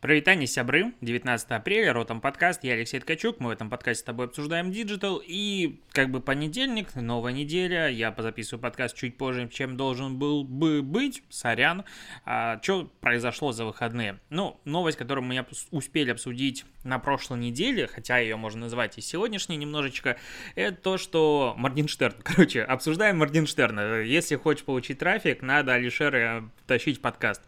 Прывітанне, 0.00 0.46
сябры, 0.46 0.92
19 1.00 1.50
апреля, 1.50 1.92
Ротом 1.92 2.20
подкаст, 2.20 2.62
я 2.62 2.74
Алексей 2.74 3.00
Ткачук, 3.00 3.40
мы 3.40 3.48
в 3.48 3.50
этом 3.50 3.68
подкасте 3.68 4.02
с 4.02 4.04
тобой 4.04 4.26
обсуждаем 4.26 4.70
диджитал, 4.70 5.20
и 5.26 5.80
как 5.90 6.10
бы 6.10 6.20
понедельник, 6.20 6.94
новая 6.94 7.32
неделя, 7.32 7.88
я 7.88 8.12
позаписываю 8.12 8.62
подкаст 8.62 8.96
чуть 8.96 9.16
позже, 9.16 9.48
чем 9.48 9.76
должен 9.76 10.16
был 10.16 10.44
бы 10.44 10.82
быть, 10.82 11.24
сорян. 11.30 11.84
А, 12.24 12.60
что 12.62 12.88
произошло 13.00 13.50
за 13.50 13.64
выходные? 13.64 14.20
Ну, 14.30 14.60
новость, 14.64 14.98
которую 14.98 15.24
мы 15.24 15.44
успели 15.72 16.12
обсудить 16.12 16.64
на 16.84 17.00
прошлой 17.00 17.40
неделе, 17.40 17.88
хотя 17.88 18.18
ее 18.18 18.36
можно 18.36 18.60
назвать 18.60 18.98
и 18.98 19.00
сегодняшней 19.00 19.56
немножечко, 19.56 20.16
это 20.54 20.80
то, 20.80 20.96
что 20.96 21.54
Моргенштерн, 21.56 22.14
короче, 22.22 22.62
обсуждаем 22.62 23.18
Моргенштерна. 23.18 24.02
Если 24.02 24.36
хочешь 24.36 24.64
получить 24.64 25.00
трафик, 25.00 25.42
надо 25.42 25.74
Алишера 25.74 26.48
тащить 26.68 27.02
подкаст. 27.02 27.42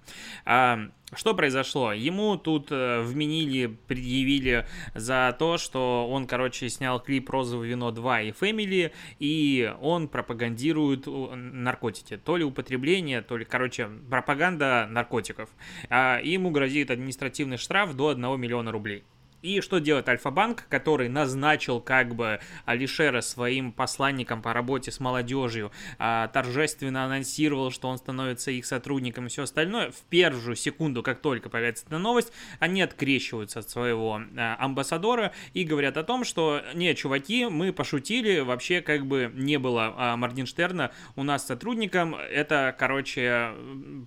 А, 0.44 0.90
что 1.14 1.34
произошло? 1.34 1.92
Ему 1.92 2.36
тут 2.36 2.68
э, 2.70 3.02
вменили, 3.02 3.66
предъявили 3.88 4.66
за 4.94 5.34
то, 5.38 5.58
что 5.58 6.08
он, 6.08 6.26
короче, 6.26 6.68
снял 6.68 7.00
клип 7.00 7.28
«Розовое 7.30 7.68
вино 7.68 7.90
2» 7.90 8.28
и 8.28 8.30
«Family», 8.30 8.92
и 9.18 9.74
он 9.80 10.08
пропагандирует 10.08 11.06
наркотики. 11.06 12.16
То 12.16 12.36
ли 12.36 12.44
употребление, 12.44 13.22
то 13.22 13.36
ли, 13.36 13.44
короче, 13.44 13.88
пропаганда 14.08 14.86
наркотиков. 14.88 15.50
А 15.88 16.20
ему 16.22 16.50
грозит 16.50 16.90
административный 16.90 17.56
штраф 17.56 17.94
до 17.94 18.10
1 18.10 18.40
миллиона 18.40 18.70
рублей. 18.70 19.04
И 19.42 19.60
что 19.60 19.78
делает 19.78 20.08
Альфа-банк, 20.08 20.66
который 20.68 21.08
назначил 21.08 21.80
как 21.80 22.14
бы 22.14 22.40
Алишера 22.66 23.20
своим 23.20 23.72
посланником 23.72 24.42
по 24.42 24.52
работе 24.52 24.90
с 24.90 25.00
молодежью, 25.00 25.72
а, 25.98 26.28
торжественно 26.28 27.04
анонсировал, 27.04 27.70
что 27.70 27.88
он 27.88 27.98
становится 27.98 28.50
их 28.50 28.66
сотрудником 28.66 29.26
и 29.26 29.28
все 29.28 29.44
остальное, 29.44 29.90
в 29.90 30.00
первую 30.10 30.56
секунду, 30.56 31.02
как 31.02 31.20
только 31.20 31.48
появится 31.48 31.86
эта 31.86 31.98
новость, 31.98 32.32
они 32.58 32.82
открещиваются 32.82 33.60
от 33.60 33.70
своего 33.70 34.20
а, 34.36 34.56
амбассадора 34.58 35.32
и 35.54 35.64
говорят 35.64 35.96
о 35.96 36.04
том, 36.04 36.24
что 36.24 36.62
не, 36.74 36.94
чуваки, 36.94 37.46
мы 37.46 37.72
пошутили, 37.72 38.40
вообще 38.40 38.82
как 38.82 39.06
бы 39.06 39.30
не 39.34 39.58
было 39.58 39.94
а, 39.96 40.16
Моргенштерна 40.16 40.90
у 41.16 41.22
нас 41.22 41.46
сотрудником, 41.46 42.14
это, 42.14 42.74
короче, 42.78 43.52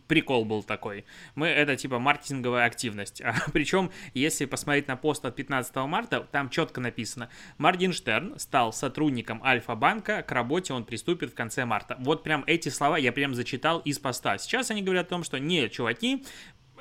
прикол 0.08 0.46
был 0.46 0.62
такой. 0.62 1.06
Мы, 1.36 1.48
это 1.48 1.76
типа 1.76 1.98
маркетинговая 1.98 2.66
активность. 2.66 3.22
Причем, 3.54 3.92
если 4.14 4.46
посмотреть 4.46 4.88
на 4.88 4.96
пост 4.96 5.23
от 5.26 5.36
15 5.36 5.76
марта, 5.88 6.22
там 6.32 6.50
четко 6.50 6.82
написано, 6.82 7.30
Моргенштерн 7.58 8.40
стал 8.40 8.74
сотрудником 8.74 9.42
Альфа-банка, 9.44 10.24
к 10.24 10.32
работе 10.32 10.74
он 10.74 10.86
приступит 10.86 11.32
в 11.32 11.36
конце 11.36 11.66
марта. 11.66 11.98
Вот 12.00 12.24
прям 12.24 12.44
эти 12.48 12.70
слова 12.70 12.98
я 12.98 13.12
прям 13.12 13.34
зачитал 13.34 13.80
из 13.80 14.00
поста. 14.00 14.38
Сейчас 14.38 14.72
они 14.72 14.82
говорят 14.82 15.08
о 15.08 15.10
том, 15.10 15.24
что 15.24 15.40
не, 15.40 15.70
чуваки, 15.70 16.26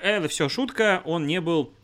это 0.00 0.28
все 0.28 0.48
шутка, 0.48 1.02
он 1.04 1.26
не 1.26 1.40
был 1.40 1.74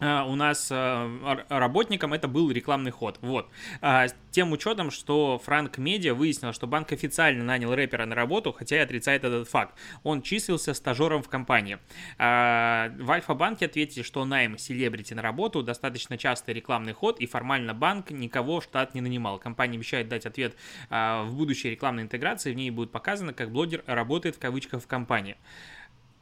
у 0.00 0.36
нас 0.36 0.68
а, 0.70 1.44
работникам 1.48 2.12
это 2.12 2.28
был 2.28 2.50
рекламный 2.50 2.90
ход. 2.90 3.18
Вот. 3.20 3.48
А, 3.80 4.06
тем 4.30 4.52
учетом, 4.52 4.90
что 4.90 5.40
Франк 5.44 5.78
Медиа 5.78 6.14
выяснил, 6.14 6.52
что 6.52 6.66
банк 6.66 6.92
официально 6.92 7.42
нанял 7.42 7.74
рэпера 7.74 8.06
на 8.06 8.14
работу, 8.14 8.52
хотя 8.52 8.76
и 8.76 8.78
отрицает 8.80 9.24
этот 9.24 9.48
факт. 9.48 9.74
Он 10.04 10.22
числился 10.22 10.74
стажером 10.74 11.22
в 11.22 11.28
компании. 11.28 11.78
В 12.18 13.10
Альфа-банке 13.10 13.66
ответили, 13.66 14.02
что 14.02 14.24
найм 14.24 14.58
селебрити 14.58 15.14
на 15.14 15.22
работу 15.22 15.62
достаточно 15.62 16.16
частый 16.16 16.54
рекламный 16.54 16.92
ход, 16.92 17.20
и 17.20 17.26
формально 17.26 17.74
банк 17.74 18.10
никого 18.10 18.60
в 18.60 18.64
штат 18.64 18.94
не 18.94 19.00
нанимал. 19.00 19.38
Компания 19.38 19.76
обещает 19.76 20.08
дать 20.08 20.26
ответ 20.26 20.54
в 20.90 21.30
будущей 21.32 21.70
рекламной 21.70 22.04
интеграции, 22.04 22.52
в 22.52 22.56
ней 22.56 22.70
будет 22.70 22.92
показано, 22.92 23.32
как 23.32 23.50
блогер 23.50 23.82
работает 23.86 24.36
в 24.36 24.38
кавычках 24.38 24.82
в 24.82 24.86
компании. 24.86 25.36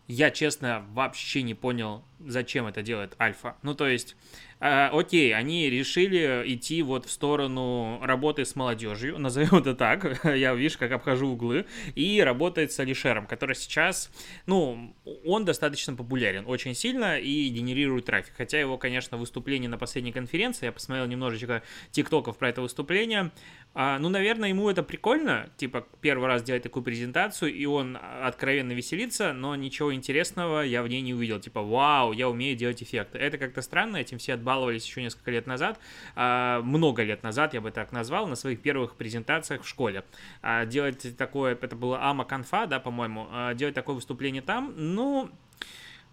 Я, 0.08 0.30
честно, 0.30 0.86
вообще 0.92 1.42
не 1.42 1.54
понял, 1.54 2.04
зачем 2.20 2.66
это 2.66 2.82
делает 2.82 3.16
Альфа. 3.20 3.56
Ну, 3.62 3.74
то 3.74 3.88
есть, 3.88 4.14
э, 4.60 4.88
окей, 4.92 5.34
они 5.34 5.68
решили 5.68 6.44
идти 6.46 6.80
вот 6.82 7.06
в 7.06 7.10
сторону 7.10 7.98
работы 8.02 8.44
с 8.44 8.54
молодежью, 8.54 9.18
назовем 9.18 9.56
это 9.56 9.74
так, 9.74 10.24
я, 10.36 10.54
видишь, 10.54 10.77
как 10.77 10.92
обхожу 10.92 11.30
углы, 11.30 11.66
и 11.96 12.20
работает 12.20 12.70
с 12.70 12.78
Алишером, 12.78 13.27
который 13.27 13.56
сейчас, 13.56 14.11
ну, 14.46 14.95
он 15.24 15.45
достаточно 15.45 15.95
популярен, 15.95 16.45
очень 16.46 16.74
сильно 16.74 17.18
и 17.18 17.48
генерирует 17.48 18.05
трафик. 18.05 18.34
Хотя 18.36 18.61
его, 18.61 18.78
конечно, 18.78 19.16
выступление 19.16 19.68
на 19.68 19.77
последней 19.77 20.12
конференции, 20.12 20.66
я 20.66 20.72
посмотрел 20.72 21.06
немножечко 21.06 21.62
тиктоков 21.90 22.39
про 22.39 22.50
это 22.50 22.62
выступление, 22.62 23.33
а, 23.79 23.98
ну, 23.98 24.09
наверное, 24.09 24.48
ему 24.48 24.70
это 24.70 24.83
прикольно, 24.83 25.51
типа, 25.59 25.87
первый 26.01 26.29
раз 26.29 26.42
делать 26.42 26.63
такую 26.63 26.83
презентацию, 26.83 27.53
и 27.53 27.67
он 27.67 27.98
откровенно 28.23 28.73
веселится, 28.73 29.35
но 29.35 29.55
ничего 29.55 29.92
интересного 29.92 30.63
я 30.63 30.83
в 30.83 30.89
ней 30.89 31.03
не 31.03 31.13
увидел. 31.13 31.39
Типа, 31.39 31.61
вау, 31.61 32.13
я 32.13 32.31
умею 32.31 32.57
делать 32.57 32.83
эффекты. 32.83 33.19
Это 33.19 33.37
как-то 33.37 33.61
странно, 33.61 33.98
этим 33.98 34.17
все 34.17 34.33
отбаловались 34.33 34.87
еще 34.87 35.03
несколько 35.03 35.31
лет 35.31 35.47
назад, 35.47 35.79
а, 36.14 36.63
много 36.63 37.03
лет 37.03 37.23
назад, 37.23 37.53
я 37.53 37.61
бы 37.61 37.70
так 37.70 37.92
назвал, 37.92 38.27
на 38.27 38.35
своих 38.35 38.63
первых 38.63 38.95
презентациях 38.95 39.63
в 39.63 39.69
школе. 39.69 40.05
А, 40.41 40.64
делать 40.64 41.14
такое, 41.19 41.53
это 41.53 41.77
было 41.77 42.03
Ама 42.03 42.25
Конфа, 42.25 42.64
да, 42.64 42.81
по-моему, 42.81 43.27
а, 43.31 43.53
делать 43.53 43.75
такое 43.75 43.97
выступление 43.97 44.41
там, 44.41 44.73
ну, 44.75 45.29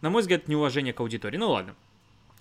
на 0.01 0.09
мой 0.09 0.21
взгляд, 0.21 0.49
неуважение 0.49 0.91
к 0.91 0.99
аудитории. 0.99 1.37
Ну, 1.37 1.51
ладно 1.51 1.75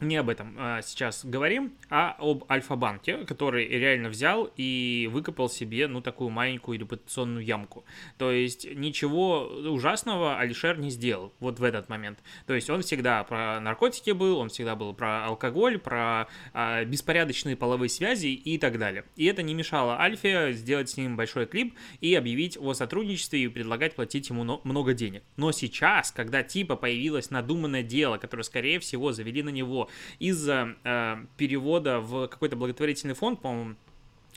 не 0.03 0.17
об 0.17 0.29
этом 0.29 0.57
а, 0.59 0.83
сейчас 0.83 1.25
говорим, 1.25 1.73
а 1.89 2.17
об 2.19 2.45
Альфа-банке, 2.51 3.19
который 3.19 3.67
реально 3.67 4.09
взял 4.09 4.51
и 4.57 5.09
выкопал 5.13 5.49
себе, 5.49 5.87
ну, 5.89 6.01
такую 6.01 6.31
маленькую 6.31 6.79
репутационную 6.79 7.45
ямку. 7.45 7.85
То 8.19 8.31
есть 8.31 8.67
ничего 8.75 9.47
ужасного 9.47 10.39
Алишер 10.39 10.79
не 10.79 10.91
сделал 10.91 11.33
вот 11.41 11.59
в 11.59 11.65
этот 11.65 11.89
момент. 11.89 12.19
То 12.47 12.55
есть 12.55 12.69
он 12.71 12.83
всегда 12.83 13.23
про 13.25 13.61
наркотики 13.61 14.11
был, 14.11 14.39
он 14.39 14.49
всегда 14.49 14.77
был 14.77 14.95
про 14.95 15.27
алкоголь, 15.27 15.79
про 15.79 16.29
а, 16.53 16.85
беспорядочные 16.85 17.57
половые 17.57 17.89
связи 17.89 18.29
и 18.29 18.59
так 18.59 18.79
далее. 18.79 19.05
И 19.17 19.27
это 19.27 19.43
не 19.43 19.55
мешало 19.55 19.99
Альфе 20.01 20.53
сделать 20.53 20.91
с 20.91 20.97
ним 20.97 21.17
большой 21.17 21.47
клип 21.47 21.75
и 22.01 22.15
объявить 22.15 22.57
о 22.59 22.75
сотрудничестве 22.75 23.45
и 23.45 23.49
предлагать 23.49 23.95
платить 23.95 24.29
ему 24.29 24.61
много 24.65 24.95
денег. 24.95 25.23
Но 25.37 25.53
сейчас, 25.53 26.11
когда 26.11 26.43
типа 26.43 26.77
появилось 26.77 27.31
надуманное 27.31 27.83
дело, 27.83 28.19
которое, 28.19 28.43
скорее 28.43 28.79
всего, 28.81 29.13
завели 29.13 29.43
на 29.43 29.51
него 29.51 29.89
из-за 30.19 30.77
э, 30.85 31.25
перевода 31.37 32.01
в 32.01 32.29
какой-то 32.29 32.57
благотворительный 32.57 33.15
фонд, 33.15 33.41
по-моему, 33.41 33.77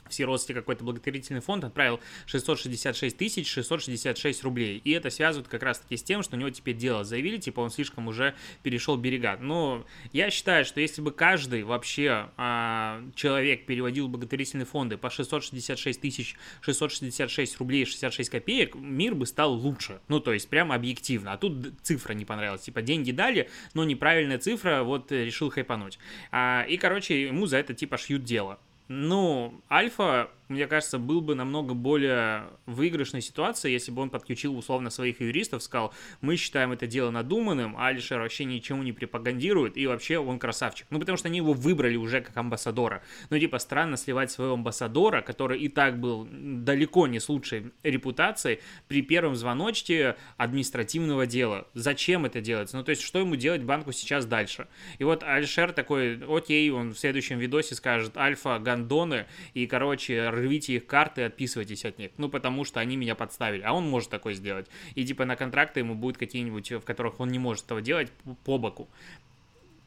в 0.08 0.14
Сиротстве 0.14 0.54
какой-то 0.54 0.84
благотворительный 0.84 1.40
фонд 1.40 1.64
отправил 1.64 2.00
666 2.26 3.16
тысяч 3.16 3.50
666 3.50 4.42
рублей. 4.44 4.80
И 4.84 4.90
это 4.92 5.10
связывают 5.10 5.48
как 5.48 5.62
раз-таки 5.62 5.96
с 5.96 6.02
тем, 6.02 6.22
что 6.22 6.36
у 6.36 6.38
него 6.38 6.50
теперь 6.50 6.76
дело 6.76 7.04
заявили, 7.04 7.38
типа 7.38 7.60
он 7.60 7.70
слишком 7.70 8.08
уже 8.08 8.34
перешел 8.62 8.96
берега. 8.96 9.36
Но 9.40 9.84
я 10.12 10.30
считаю, 10.30 10.64
что 10.64 10.80
если 10.80 11.00
бы 11.02 11.12
каждый 11.12 11.62
вообще 11.62 12.30
а, 12.36 13.02
человек 13.14 13.66
переводил 13.66 14.08
благотворительные 14.08 14.66
фонды 14.66 14.96
по 14.96 15.10
666 15.10 16.00
тысяч 16.00 16.36
666 16.60 17.58
рублей 17.58 17.84
66 17.84 18.30
копеек, 18.30 18.74
мир 18.74 19.14
бы 19.14 19.26
стал 19.26 19.52
лучше. 19.52 20.00
Ну, 20.08 20.20
то 20.20 20.32
есть 20.32 20.48
прямо 20.48 20.74
объективно. 20.74 21.32
А 21.32 21.38
тут 21.38 21.74
цифра 21.82 22.12
не 22.12 22.24
понравилась. 22.24 22.62
Типа 22.62 22.82
деньги 22.82 23.12
дали, 23.12 23.50
но 23.74 23.84
неправильная 23.84 24.38
цифра, 24.38 24.82
вот 24.82 25.12
решил 25.12 25.50
хайпануть. 25.50 25.98
А, 26.30 26.64
и, 26.68 26.76
короче, 26.76 27.22
ему 27.22 27.46
за 27.46 27.58
это 27.58 27.74
типа 27.74 27.96
шьют 27.96 28.24
дело. 28.24 28.58
Ну, 28.88 29.60
Альфа 29.70 30.30
мне 30.48 30.66
кажется, 30.66 30.98
был 30.98 31.20
бы 31.20 31.34
намного 31.34 31.74
более 31.74 32.44
выигрышной 32.66 33.20
ситуация, 33.20 33.70
если 33.70 33.90
бы 33.90 34.02
он 34.02 34.10
подключил 34.10 34.56
условно 34.56 34.90
своих 34.90 35.20
юристов, 35.20 35.62
сказал, 35.62 35.92
мы 36.20 36.36
считаем 36.36 36.72
это 36.72 36.86
дело 36.86 37.10
надуманным, 37.10 37.74
а 37.76 37.88
Алишер 37.88 38.20
вообще 38.20 38.44
ничему 38.44 38.82
не 38.82 38.92
пропагандирует, 38.92 39.76
и 39.76 39.86
вообще 39.86 40.18
он 40.18 40.38
красавчик. 40.38 40.86
Ну, 40.90 41.00
потому 41.00 41.18
что 41.18 41.28
они 41.28 41.38
его 41.38 41.52
выбрали 41.52 41.96
уже 41.96 42.20
как 42.20 42.36
амбассадора. 42.36 43.02
Ну, 43.30 43.38
типа, 43.38 43.58
странно 43.58 43.96
сливать 43.96 44.30
своего 44.30 44.54
амбассадора, 44.54 45.20
который 45.20 45.58
и 45.58 45.68
так 45.68 45.98
был 45.98 46.28
далеко 46.30 47.08
не 47.08 47.18
с 47.18 47.28
лучшей 47.28 47.72
репутацией, 47.82 48.60
при 48.86 49.02
первом 49.02 49.34
звоночке 49.34 50.16
административного 50.36 51.26
дела. 51.26 51.66
Зачем 51.74 52.24
это 52.24 52.40
делается? 52.40 52.76
Ну, 52.76 52.84
то 52.84 52.90
есть, 52.90 53.02
что 53.02 53.18
ему 53.18 53.34
делать 53.34 53.62
банку 53.62 53.90
сейчас 53.90 54.26
дальше? 54.26 54.68
И 54.98 55.04
вот 55.04 55.24
Алишер 55.24 55.72
такой, 55.72 56.22
окей, 56.24 56.70
он 56.70 56.94
в 56.94 56.98
следующем 56.98 57.38
видосе 57.38 57.74
скажет, 57.74 58.16
альфа, 58.16 58.60
гандоны, 58.76 59.26
и, 59.54 59.66
короче, 59.66 60.30
рвите 60.30 60.74
их 60.74 60.86
карты 60.86 61.22
отписывайтесь 61.22 61.84
от 61.84 61.98
них. 61.98 62.10
Ну, 62.18 62.28
потому 62.28 62.64
что 62.64 62.80
они 62.80 62.96
меня 62.96 63.14
подставили. 63.14 63.62
А 63.62 63.72
он 63.72 63.88
может 63.88 64.10
такое 64.10 64.34
сделать. 64.34 64.66
И 64.94 65.04
типа 65.04 65.24
на 65.24 65.36
контракты 65.36 65.80
ему 65.80 65.94
будет 65.94 66.18
какие-нибудь, 66.18 66.72
в 66.72 66.80
которых 66.80 67.20
он 67.20 67.28
не 67.28 67.38
может 67.38 67.64
этого 67.64 67.80
делать, 67.80 68.10
по 68.44 68.58
боку. 68.58 68.88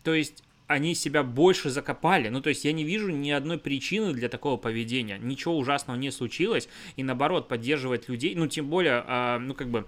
То 0.03 0.13
есть 0.13 0.43
они 0.67 0.95
себя 0.95 1.23
больше 1.23 1.69
закопали. 1.69 2.29
Ну, 2.29 2.41
то 2.41 2.49
есть 2.49 2.65
я 2.65 2.73
не 2.73 2.83
вижу 2.83 3.09
ни 3.09 3.31
одной 3.31 3.57
причины 3.57 4.13
для 4.13 4.29
такого 4.29 4.57
поведения. 4.57 5.17
Ничего 5.17 5.57
ужасного 5.57 5.97
не 5.97 6.11
случилось. 6.11 6.69
И 6.95 7.03
наоборот, 7.03 7.47
поддерживать 7.47 8.09
людей, 8.09 8.35
ну, 8.35 8.47
тем 8.47 8.69
более, 8.69 9.03
э, 9.07 9.37
ну, 9.39 9.53
как 9.55 9.69
бы, 9.69 9.85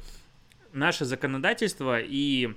наше 0.73 1.05
законодательство 1.05 1.99
и 1.99 2.53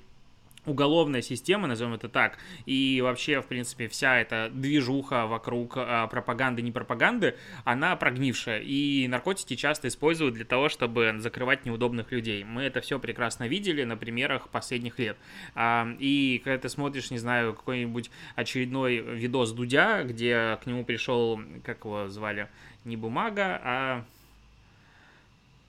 уголовная 0.66 1.22
система, 1.22 1.66
назовем 1.66 1.94
это 1.94 2.08
так, 2.08 2.38
и 2.66 3.00
вообще, 3.02 3.40
в 3.40 3.46
принципе, 3.46 3.88
вся 3.88 4.20
эта 4.20 4.50
движуха 4.52 5.26
вокруг 5.26 5.74
а, 5.76 6.06
пропаганды, 6.06 6.62
не 6.62 6.72
пропаганды, 6.72 7.36
она 7.64 7.96
прогнившая, 7.96 8.60
и 8.60 9.06
наркотики 9.08 9.56
часто 9.56 9.88
используют 9.88 10.34
для 10.34 10.44
того, 10.44 10.68
чтобы 10.68 11.14
закрывать 11.18 11.64
неудобных 11.64 12.12
людей. 12.12 12.44
Мы 12.44 12.62
это 12.62 12.80
все 12.80 12.98
прекрасно 12.98 13.48
видели 13.48 13.84
на 13.84 13.96
примерах 13.96 14.48
последних 14.48 14.98
лет. 14.98 15.16
А, 15.54 15.88
и 15.98 16.40
когда 16.44 16.58
ты 16.58 16.68
смотришь, 16.68 17.10
не 17.10 17.18
знаю, 17.18 17.54
какой-нибудь 17.54 18.10
очередной 18.34 18.98
видос 18.98 19.52
Дудя, 19.52 20.02
где 20.04 20.58
к 20.62 20.66
нему 20.66 20.84
пришел, 20.84 21.40
как 21.64 21.84
его 21.84 22.08
звали, 22.08 22.48
не 22.84 22.96
бумага, 22.96 23.60
а 23.62 24.04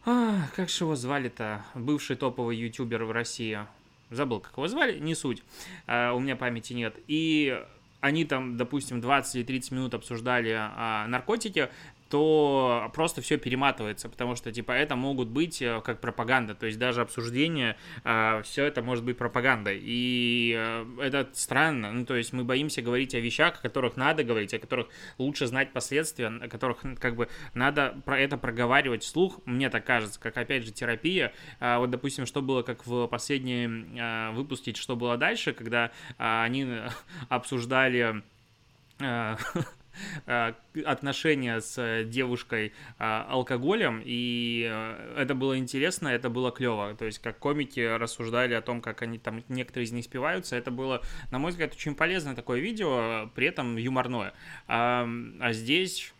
а, 0.07 0.47
как 0.56 0.69
же 0.69 0.83
его 0.83 0.95
звали-то? 0.95 1.65
Бывший 1.74 2.15
топовый 2.15 2.56
ютубер 2.57 3.06
в 3.06 3.12
России 3.12 3.65
забыл, 4.10 4.40
как 4.40 4.54
его 4.54 4.68
звали, 4.68 5.00
не 5.00 5.16
суть, 5.16 5.44
а, 5.88 6.13
у 6.13 6.19
меня 6.19 6.36
памяти 6.36 6.74
нет. 6.74 6.96
И 7.07 7.62
они 8.02 8.24
там, 8.25 8.56
допустим, 8.56 9.02
20 9.02 9.36
или 9.36 9.44
30 9.44 9.72
минут 9.72 9.94
обсуждали 9.94 10.56
а, 10.56 11.07
наркотики, 11.07 11.69
то 12.10 12.92
просто 12.94 13.22
все 13.22 13.38
перематывается, 13.38 14.10
потому 14.10 14.36
что, 14.36 14.52
типа, 14.52 14.72
это 14.72 14.96
могут 14.96 15.28
быть 15.30 15.62
э, 15.62 15.81
как 15.84 16.00
пропаганда, 16.00 16.54
то 16.54 16.66
есть 16.66 16.78
даже 16.78 17.02
обсуждение, 17.02 17.78
э, 18.04 18.42
все 18.44 18.66
это 18.66 18.81
может 18.81 19.04
быть 19.04 19.18
пропагандой, 19.18 19.80
и 19.81 20.56
э, 20.57 20.86
это 21.02 21.30
странно, 21.34 21.92
ну, 21.92 22.06
то 22.06 22.16
есть 22.16 22.31
мы 22.31 22.44
боимся 22.44 22.81
говорить 22.81 23.16
о 23.16 23.19
вещах, 23.19 23.60
о 23.60 23.62
которых 23.62 23.98
надо 23.98 24.24
говорить, 24.24 24.54
о 24.54 24.60
которых 24.60 24.88
лучше 25.18 25.48
знать 25.48 25.74
последствия, 25.74 26.28
о 26.28 26.48
которых, 26.48 26.84
как 27.00 27.16
бы, 27.16 27.28
надо 27.54 27.96
про 28.06 28.19
это 28.19 28.38
проговаривать 28.38 29.04
вслух, 29.04 29.40
мне 29.46 29.69
так 29.69 29.86
кажется, 29.86 30.19
как, 30.19 30.38
опять 30.38 30.63
же, 30.63 30.72
терапия, 30.72 31.34
вот, 31.60 31.90
допустим, 31.90 32.25
что 32.25 32.42
было, 32.42 32.62
как 32.62 32.86
в 32.86 33.07
последнем 33.07 34.36
выпуске, 34.36 34.74
что 34.74 34.96
было 34.96 35.18
дальше, 35.18 35.54
когда 35.54 35.92
они 36.18 36.68
обсуждали 37.30 38.24
Э, 39.00 39.36
отношения 40.86 41.62
с 41.62 41.77
э, 41.77 42.03
девушкой 42.03 42.68
э, 42.68 42.71
алкоголем, 43.00 44.01
и 44.03 44.62
это 45.15 45.36
было 45.36 45.57
интересно, 45.57 46.09
это 46.09 46.30
было 46.30 46.51
клево. 46.51 46.95
То 46.95 47.06
есть, 47.06 47.19
как 47.19 47.39
комики 47.39 47.80
рассуждали 47.80 48.53
о 48.53 48.62
том, 48.62 48.81
как 48.81 49.01
они 49.01 49.18
там, 49.18 49.44
некоторые 49.50 49.86
из 49.86 49.92
них 49.92 50.06
спиваются, 50.06 50.56
это 50.56 50.71
было, 50.71 51.01
на 51.31 51.39
мой 51.39 51.51
взгляд, 51.51 51.74
очень 51.74 51.95
полезное 51.95 52.36
такое 52.36 52.59
видео, 52.59 53.30
при 53.36 53.47
этом 53.47 53.77
юморное. 53.77 54.33
А, 54.68 55.07
а 55.39 55.53
здесь 55.53 56.13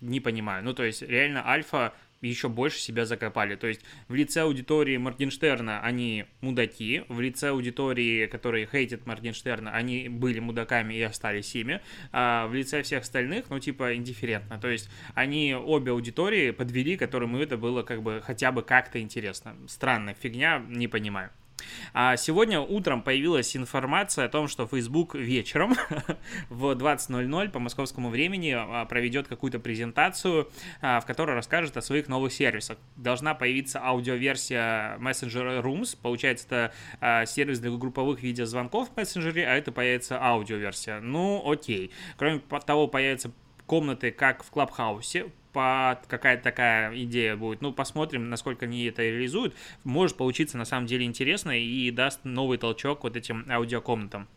не 0.00 0.20
понимаю. 0.20 0.64
Ну, 0.64 0.74
то 0.74 0.84
есть, 0.84 1.02
реально, 1.02 1.46
Альфа 1.46 1.92
еще 2.20 2.48
больше 2.48 2.78
себя 2.78 3.04
закопали. 3.04 3.54
То 3.56 3.66
есть 3.66 3.82
в 4.08 4.14
лице 4.14 4.42
аудитории 4.42 4.96
Моргенштерна 4.96 5.80
они 5.80 6.24
мудаки, 6.40 7.04
в 7.08 7.20
лице 7.20 7.50
аудитории, 7.50 8.26
которые 8.26 8.66
хейтят 8.66 9.06
Моргенштерна, 9.06 9.72
они 9.72 10.08
были 10.08 10.40
мудаками 10.40 10.94
и 10.94 11.02
остались 11.02 11.54
ими, 11.54 11.80
а 12.12 12.46
в 12.46 12.54
лице 12.54 12.82
всех 12.82 13.02
остальных, 13.02 13.50
ну, 13.50 13.58
типа, 13.58 13.94
индифферентно. 13.94 14.58
То 14.58 14.68
есть 14.68 14.90
они 15.14 15.54
обе 15.54 15.92
аудитории 15.92 16.50
подвели, 16.50 16.96
которым 16.96 17.36
это 17.36 17.56
было 17.56 17.82
как 17.82 18.02
бы 18.02 18.22
хотя 18.24 18.52
бы 18.52 18.62
как-то 18.62 19.00
интересно. 19.00 19.56
Странная 19.66 20.14
фигня, 20.14 20.64
не 20.68 20.88
понимаю. 20.88 21.30
А 21.92 22.16
сегодня 22.16 22.60
утром 22.60 23.02
появилась 23.02 23.56
информация 23.56 24.26
о 24.26 24.28
том, 24.28 24.48
что 24.48 24.66
Facebook 24.66 25.14
вечером 25.14 25.74
в 26.48 26.72
20.00 26.72 27.50
по 27.50 27.58
московскому 27.58 28.10
времени 28.10 28.54
а, 28.56 28.84
проведет 28.84 29.28
какую-то 29.28 29.58
презентацию, 29.58 30.50
а, 30.80 31.00
в 31.00 31.06
которой 31.06 31.34
расскажет 31.34 31.76
о 31.76 31.82
своих 31.82 32.08
новых 32.08 32.32
сервисах. 32.32 32.78
Должна 32.96 33.34
появиться 33.34 33.80
аудиоверсия 33.82 34.98
Messenger 34.98 35.62
Rooms, 35.62 35.96
получается, 36.00 36.46
это 36.46 36.72
а, 37.00 37.26
сервис 37.26 37.60
для 37.60 37.70
групповых 37.70 38.22
видеозвонков 38.22 38.90
в 38.90 38.96
мессенджере, 38.96 39.46
а 39.46 39.54
это 39.54 39.72
появится 39.72 40.22
аудиоверсия. 40.22 41.00
Ну, 41.00 41.42
окей. 41.50 41.90
Кроме 42.16 42.40
того, 42.40 42.88
появятся 42.88 43.32
комнаты, 43.66 44.10
как 44.10 44.42
в 44.42 44.50
Клабхаусе, 44.50 45.30
по 45.52 46.00
какая-то 46.08 46.42
такая 46.42 46.94
идея 47.04 47.36
будет. 47.36 47.60
Ну, 47.60 47.72
посмотрим, 47.72 48.28
насколько 48.28 48.66
они 48.66 48.84
это 48.84 49.02
реализуют. 49.02 49.54
Может 49.84 50.16
получиться 50.16 50.58
на 50.58 50.64
самом 50.64 50.86
деле 50.86 51.04
интересно 51.04 51.58
и 51.58 51.90
даст 51.90 52.20
новый 52.24 52.58
толчок 52.58 53.04
вот 53.04 53.16
этим 53.16 53.46
аудиокомнатам. 53.50 54.28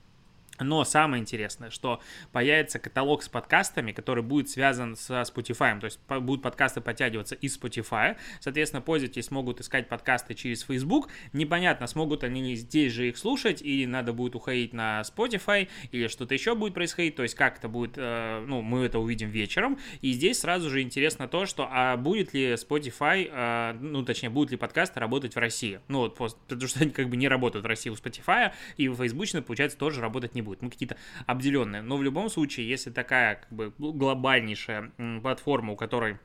Но 0.63 0.83
самое 0.83 1.21
интересное, 1.21 1.69
что 1.69 2.01
появится 2.31 2.79
каталог 2.79 3.23
с 3.23 3.29
подкастами, 3.29 3.91
который 3.91 4.23
будет 4.23 4.49
связан 4.49 4.95
со 4.95 5.21
Spotify, 5.21 5.79
то 5.79 5.85
есть 5.85 5.99
будут 6.07 6.43
подкасты 6.43 6.81
подтягиваться 6.81 7.35
из 7.35 7.57
Spotify, 7.57 8.17
соответственно, 8.39 8.81
пользователи 8.81 9.21
смогут 9.21 9.59
искать 9.59 9.89
подкасты 9.89 10.35
через 10.35 10.61
Facebook, 10.61 11.09
непонятно, 11.33 11.87
смогут 11.87 12.23
они 12.23 12.55
здесь 12.55 12.93
же 12.93 13.09
их 13.09 13.17
слушать, 13.17 13.61
или 13.61 13.85
надо 13.85 14.13
будет 14.13 14.35
уходить 14.35 14.73
на 14.73 15.01
Spotify, 15.01 15.67
или 15.91 16.07
что-то 16.07 16.33
еще 16.33 16.55
будет 16.55 16.73
происходить, 16.73 17.15
то 17.15 17.23
есть 17.23 17.35
как 17.35 17.57
это 17.57 17.67
будет, 17.67 17.93
э, 17.97 18.43
ну, 18.47 18.61
мы 18.61 18.85
это 18.85 18.99
увидим 18.99 19.29
вечером, 19.29 19.79
и 20.01 20.11
здесь 20.11 20.39
сразу 20.39 20.69
же 20.69 20.81
интересно 20.81 21.27
то, 21.27 21.45
что, 21.45 21.67
а 21.71 21.97
будет 21.97 22.33
ли 22.33 22.53
Spotify, 22.53 23.29
э, 23.31 23.73
ну, 23.79 24.03
точнее, 24.03 24.29
будут 24.29 24.51
ли 24.51 24.57
подкасты 24.57 24.99
работать 24.99 25.35
в 25.35 25.39
России, 25.39 25.79
ну, 25.87 25.99
вот, 25.99 26.15
потому 26.15 26.67
что 26.67 26.81
они 26.81 26.91
как 26.91 27.09
бы 27.09 27.17
не 27.17 27.27
работают 27.27 27.65
в 27.65 27.67
России 27.67 27.89
у 27.89 27.95
Spotify, 27.95 28.51
и 28.77 28.87
в 28.87 28.97
Facebook, 28.97 29.45
получается, 29.45 29.77
тоже 29.77 30.01
работать 30.01 30.35
не 30.35 30.41
будет 30.41 30.50
будет, 30.51 30.61
мы 30.61 30.69
какие-то 30.69 30.97
обделенные. 31.25 31.81
Но 31.81 31.97
в 31.97 32.03
любом 32.03 32.29
случае, 32.29 32.69
если 32.69 32.91
такая 32.91 33.35
как 33.35 33.51
бы 33.51 33.73
глобальнейшая 33.77 34.91
платформа, 35.21 35.73
у 35.73 35.75
которой 35.75 36.17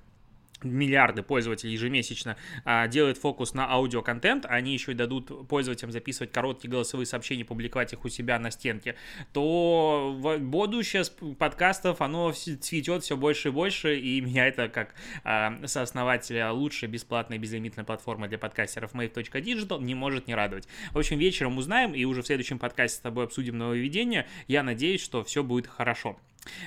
миллиарды 0.63 1.23
пользователей 1.23 1.73
ежемесячно 1.73 2.37
а, 2.65 2.89
делают 2.89 3.19
фокус 3.19 3.55
на 3.55 3.71
аудиоконтент, 3.71 4.47
они 4.47 4.73
еще 4.73 4.93
и 4.93 4.95
дадут 4.95 5.49
пользователям 5.49 5.93
записывать 5.93 6.33
короткие 6.33 6.71
голосовые 6.71 7.07
сообщения, 7.07 7.45
публиковать 7.45 7.93
их 7.93 8.05
у 8.05 8.09
себя 8.09 8.39
на 8.39 8.51
стенке, 8.51 8.97
то 9.33 10.19
будущее 10.41 11.05
подкастов, 11.39 12.01
оно 12.01 12.33
цветет 12.33 13.03
все 13.03 13.17
больше 13.17 13.49
и 13.49 13.51
больше, 13.53 13.99
и 13.99 14.21
меня 14.27 14.47
это 14.47 14.69
как 14.69 14.95
а, 15.25 15.61
сооснователя 15.67 16.53
лучшей 16.53 16.89
бесплатной 16.89 17.39
безлимитной 17.39 17.85
платформы 17.85 18.29
для 18.29 18.39
подкастеров 18.39 18.95
Mave.digital 18.95 19.83
не 19.83 19.95
может 19.95 20.27
не 20.27 20.35
радовать. 20.35 20.69
В 20.93 20.99
общем, 20.99 21.19
вечером 21.19 21.59
узнаем, 21.59 21.95
и 21.95 22.05
уже 22.05 22.23
в 22.23 22.27
следующем 22.27 22.59
подкасте 22.59 22.99
с 22.99 23.01
тобой 23.01 23.25
обсудим 23.25 23.59
нововведение. 23.59 24.27
Я 24.49 24.63
надеюсь, 24.63 25.03
что 25.03 25.23
все 25.25 25.43
будет 25.43 25.67
хорошо. 25.67 26.19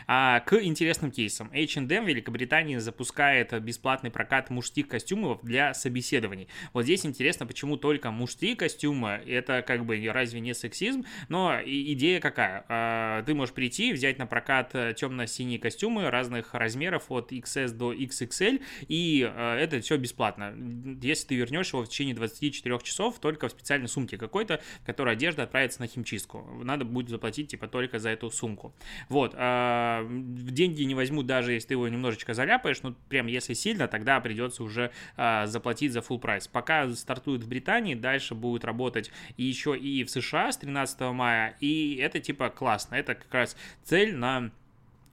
А, 0.08 0.40
к 0.42 0.62
интересным 0.62 1.12
кейсам. 1.12 1.52
H&M 1.54 2.06
Великобритании 2.06 2.78
запускает 2.78 3.60
бесплатный 3.62 4.12
прокат 4.12 4.50
мужских 4.50 4.88
костюмов 4.88 5.40
для 5.44 5.74
собеседований. 5.74 6.48
Вот 6.74 6.84
здесь 6.84 7.06
интересно, 7.06 7.46
почему 7.46 7.78
только 7.78 8.12
мужские 8.12 8.56
костюмы, 8.56 9.22
это 9.26 9.62
как 9.62 9.86
бы 9.86 10.10
разве 10.12 10.40
не 10.40 10.54
сексизм, 10.54 11.06
но 11.28 11.60
идея 11.64 12.20
какая? 12.20 12.66
А, 12.68 13.24
ты 13.24 13.34
можешь 13.34 13.54
прийти, 13.54 13.94
взять 13.94 14.18
на 14.18 14.28
прокат 14.28 14.72
э, 14.74 14.94
темно-синие 14.96 15.60
костюмы 15.60 16.10
разных 16.10 16.54
размеров 16.54 17.06
от 17.10 17.32
XS 17.32 17.72
до 17.72 17.94
XXL, 17.94 18.62
и 18.88 19.30
а, 19.30 19.58
это 19.58 19.80
все 19.82 19.98
бесплатно. 19.98 20.54
Если 21.02 21.28
ты 21.28 21.36
вернешь 21.36 21.74
его 21.74 21.84
в 21.84 21.90
течение 21.90 22.16
24 22.16 22.80
часов 22.80 23.20
только 23.20 23.48
в 23.48 23.52
специальной 23.52 23.88
сумке 23.88 24.18
какой-то, 24.18 24.62
в 24.82 24.86
которой 24.86 25.14
одежда 25.14 25.44
отправится 25.44 25.82
на 25.82 25.88
химчистку. 25.88 26.46
Надо 26.64 26.86
будет 26.86 27.10
заплатить 27.10 27.50
типа 27.50 27.68
только 27.68 28.00
за 28.00 28.10
эту 28.10 28.30
сумку. 28.32 28.74
Вот. 29.10 29.34
А, 29.36 29.69
а, 29.70 30.08
деньги 30.10 30.84
не 30.84 30.96
возьмут 30.96 31.26
даже 31.26 31.54
если 31.54 31.70
ты 31.70 31.74
его 31.76 31.88
немножечко 31.88 32.34
заляпаешь, 32.34 32.82
ну 32.82 32.96
прям 33.08 33.28
если 33.28 33.54
сильно, 33.54 33.88
тогда 33.88 34.20
придется 34.20 34.64
уже 34.64 34.92
а, 35.16 35.46
заплатить 35.46 35.94
за 35.94 36.00
full 36.00 36.20
прайс. 36.20 36.48
Пока 36.48 36.90
стартует 36.90 37.44
в 37.44 37.48
Британии, 37.48 37.96
дальше 37.96 38.36
будет 38.36 38.66
работать 38.66 39.12
и 39.38 39.44
еще 39.44 39.78
и 39.78 40.04
в 40.04 40.10
США 40.10 40.52
с 40.52 40.58
13 40.58 41.00
мая, 41.12 41.56
и 41.60 41.98
это 42.02 42.20
типа 42.20 42.50
классно, 42.50 42.96
это 42.96 43.16
как 43.16 43.34
раз 43.34 43.56
цель 43.84 44.16
на 44.16 44.52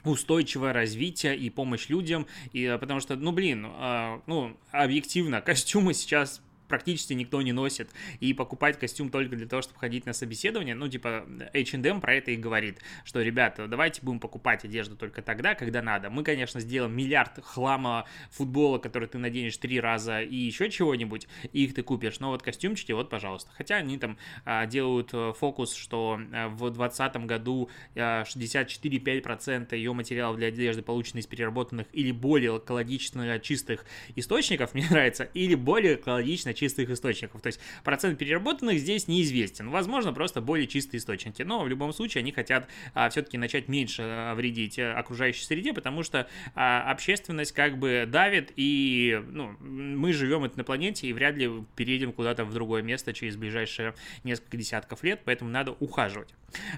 устойчивое 0.04 0.72
развитие 0.72 1.36
и 1.36 1.50
помощь 1.50 1.88
людям, 1.88 2.26
и, 2.52 2.76
потому 2.80 3.00
что, 3.00 3.16
ну, 3.16 3.32
блин, 3.32 3.66
э, 3.66 4.20
ну, 4.26 4.56
объективно, 4.70 5.40
костюмы 5.42 5.94
сейчас 5.94 6.42
практически 6.68 7.12
никто 7.12 7.42
не 7.42 7.52
носит, 7.52 7.90
и 8.20 8.32
покупать 8.32 8.78
костюм 8.78 9.10
только 9.10 9.36
для 9.36 9.46
того, 9.46 9.62
чтобы 9.62 9.78
ходить 9.78 10.06
на 10.06 10.12
собеседование, 10.12 10.74
ну, 10.74 10.88
типа, 10.88 11.24
H&M 11.54 12.00
про 12.00 12.14
это 12.14 12.30
и 12.30 12.36
говорит, 12.36 12.80
что, 13.04 13.22
ребята, 13.22 13.66
давайте 13.66 14.02
будем 14.02 14.20
покупать 14.20 14.64
одежду 14.64 14.96
только 14.96 15.22
тогда, 15.22 15.54
когда 15.54 15.82
надо. 15.82 16.10
Мы, 16.10 16.24
конечно, 16.24 16.60
сделаем 16.60 16.96
миллиард 16.96 17.42
хлама 17.44 18.06
футбола, 18.30 18.78
который 18.78 19.08
ты 19.08 19.18
наденешь 19.18 19.56
три 19.56 19.80
раза, 19.80 20.20
и 20.20 20.34
еще 20.34 20.70
чего-нибудь, 20.70 21.28
и 21.52 21.64
их 21.64 21.74
ты 21.74 21.82
купишь, 21.82 22.20
но 22.20 22.30
вот 22.30 22.42
костюмчики, 22.42 22.92
вот, 22.92 23.10
пожалуйста. 23.10 23.50
Хотя 23.56 23.76
они 23.76 23.98
там 23.98 24.18
а, 24.44 24.66
делают 24.66 25.10
э, 25.12 25.32
фокус, 25.38 25.74
что 25.74 26.20
а, 26.32 26.48
в 26.48 26.58
2020 26.58 27.16
году 27.26 27.70
а, 27.94 28.22
64-5% 28.22 29.76
ее 29.76 29.92
материалов 29.92 30.36
для 30.36 30.48
одежды 30.48 30.82
получены 30.82 31.20
из 31.20 31.26
переработанных 31.26 31.86
или 31.92 32.12
более 32.12 32.58
экологично 32.58 33.38
чистых 33.40 33.84
источников, 34.14 34.74
мне 34.74 34.86
нравится, 34.90 35.24
или 35.24 35.54
более 35.54 35.94
экологично 35.94 36.54
чистых 36.56 36.90
источников. 36.90 37.40
То 37.40 37.48
есть 37.48 37.60
процент 37.84 38.18
переработанных 38.18 38.78
здесь 38.78 39.08
неизвестен. 39.08 39.70
Возможно, 39.70 40.12
просто 40.12 40.40
более 40.40 40.66
чистые 40.66 40.98
источники. 40.98 41.42
Но 41.42 41.62
в 41.62 41.68
любом 41.68 41.92
случае 41.92 42.20
они 42.22 42.32
хотят 42.32 42.68
а, 42.94 43.08
все-таки 43.10 43.38
начать 43.38 43.68
меньше 43.68 44.02
а, 44.02 44.34
вредить 44.34 44.78
э, 44.78 44.92
окружающей 44.92 45.44
среде, 45.44 45.72
потому 45.72 46.02
что 46.02 46.28
а, 46.54 46.90
общественность 46.90 47.52
как 47.52 47.78
бы 47.78 48.04
давит, 48.06 48.52
и 48.56 49.22
ну, 49.30 49.56
мы 49.60 50.12
живем 50.12 50.50
на 50.54 50.64
планете 50.64 51.06
и 51.06 51.12
вряд 51.12 51.36
ли 51.36 51.50
переедем 51.74 52.12
куда-то 52.12 52.44
в 52.44 52.52
другое 52.52 52.82
место 52.82 53.12
через 53.12 53.36
ближайшие 53.36 53.94
несколько 54.24 54.56
десятков 54.56 55.02
лет, 55.02 55.22
поэтому 55.24 55.50
надо 55.50 55.72
ухаживать. 55.72 56.28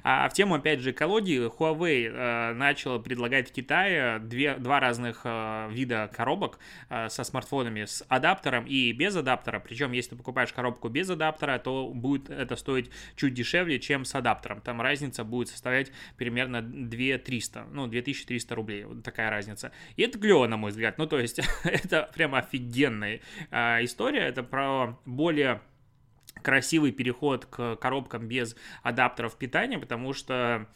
А 0.03 0.29
в 0.29 0.33
тему, 0.33 0.55
опять 0.55 0.81
же, 0.81 0.91
экологии, 0.91 1.47
Huawei 1.47 2.09
э, 2.09 2.55
начал 2.55 3.01
предлагать 3.01 3.51
в 3.51 3.53
Китае 3.53 4.19
две, 4.19 4.55
два 4.55 4.81
разных 4.81 5.21
э, 5.25 5.69
вида 5.71 6.11
коробок 6.15 6.59
э, 6.89 7.09
со 7.09 7.25
смартфонами 7.25 7.85
с 7.85 8.05
адаптером 8.09 8.65
и 8.67 8.93
без 8.93 9.17
адаптера. 9.17 9.61
Причем, 9.69 9.93
если 9.93 10.11
ты 10.11 10.17
покупаешь 10.17 10.53
коробку 10.53 10.89
без 10.89 11.11
адаптера, 11.11 11.59
то 11.59 11.91
будет 11.95 12.31
это 12.31 12.57
стоить 12.57 12.91
чуть 13.17 13.35
дешевле, 13.35 13.79
чем 13.79 14.05
с 14.05 14.15
адаптером. 14.15 14.61
Там 14.61 14.81
разница 14.81 15.25
будет 15.25 15.49
составлять 15.49 15.93
примерно 16.17 16.63
2300, 16.63 17.67
ну, 17.71 17.87
2300 17.87 18.55
рублей. 18.55 18.85
Вот 18.85 19.03
такая 19.03 19.31
разница. 19.31 19.73
И 19.97 20.03
это 20.03 20.19
клево, 20.19 20.47
на 20.47 20.57
мой 20.57 20.71
взгляд. 20.71 20.99
Ну, 20.99 21.07
то 21.07 21.19
есть, 21.19 21.41
это 21.65 22.11
прям 22.15 22.35
офигенная 22.35 23.21
э, 23.51 23.85
история. 23.85 24.21
Это 24.21 24.43
про 24.43 24.99
более 25.05 25.61
красивый 26.43 26.93
переход 26.93 27.47
к 27.47 27.77
коробкам 27.77 28.29
без 28.29 28.57
адаптеров 28.83 29.37
питания, 29.37 29.79
потому 29.79 30.13
что 30.13 30.69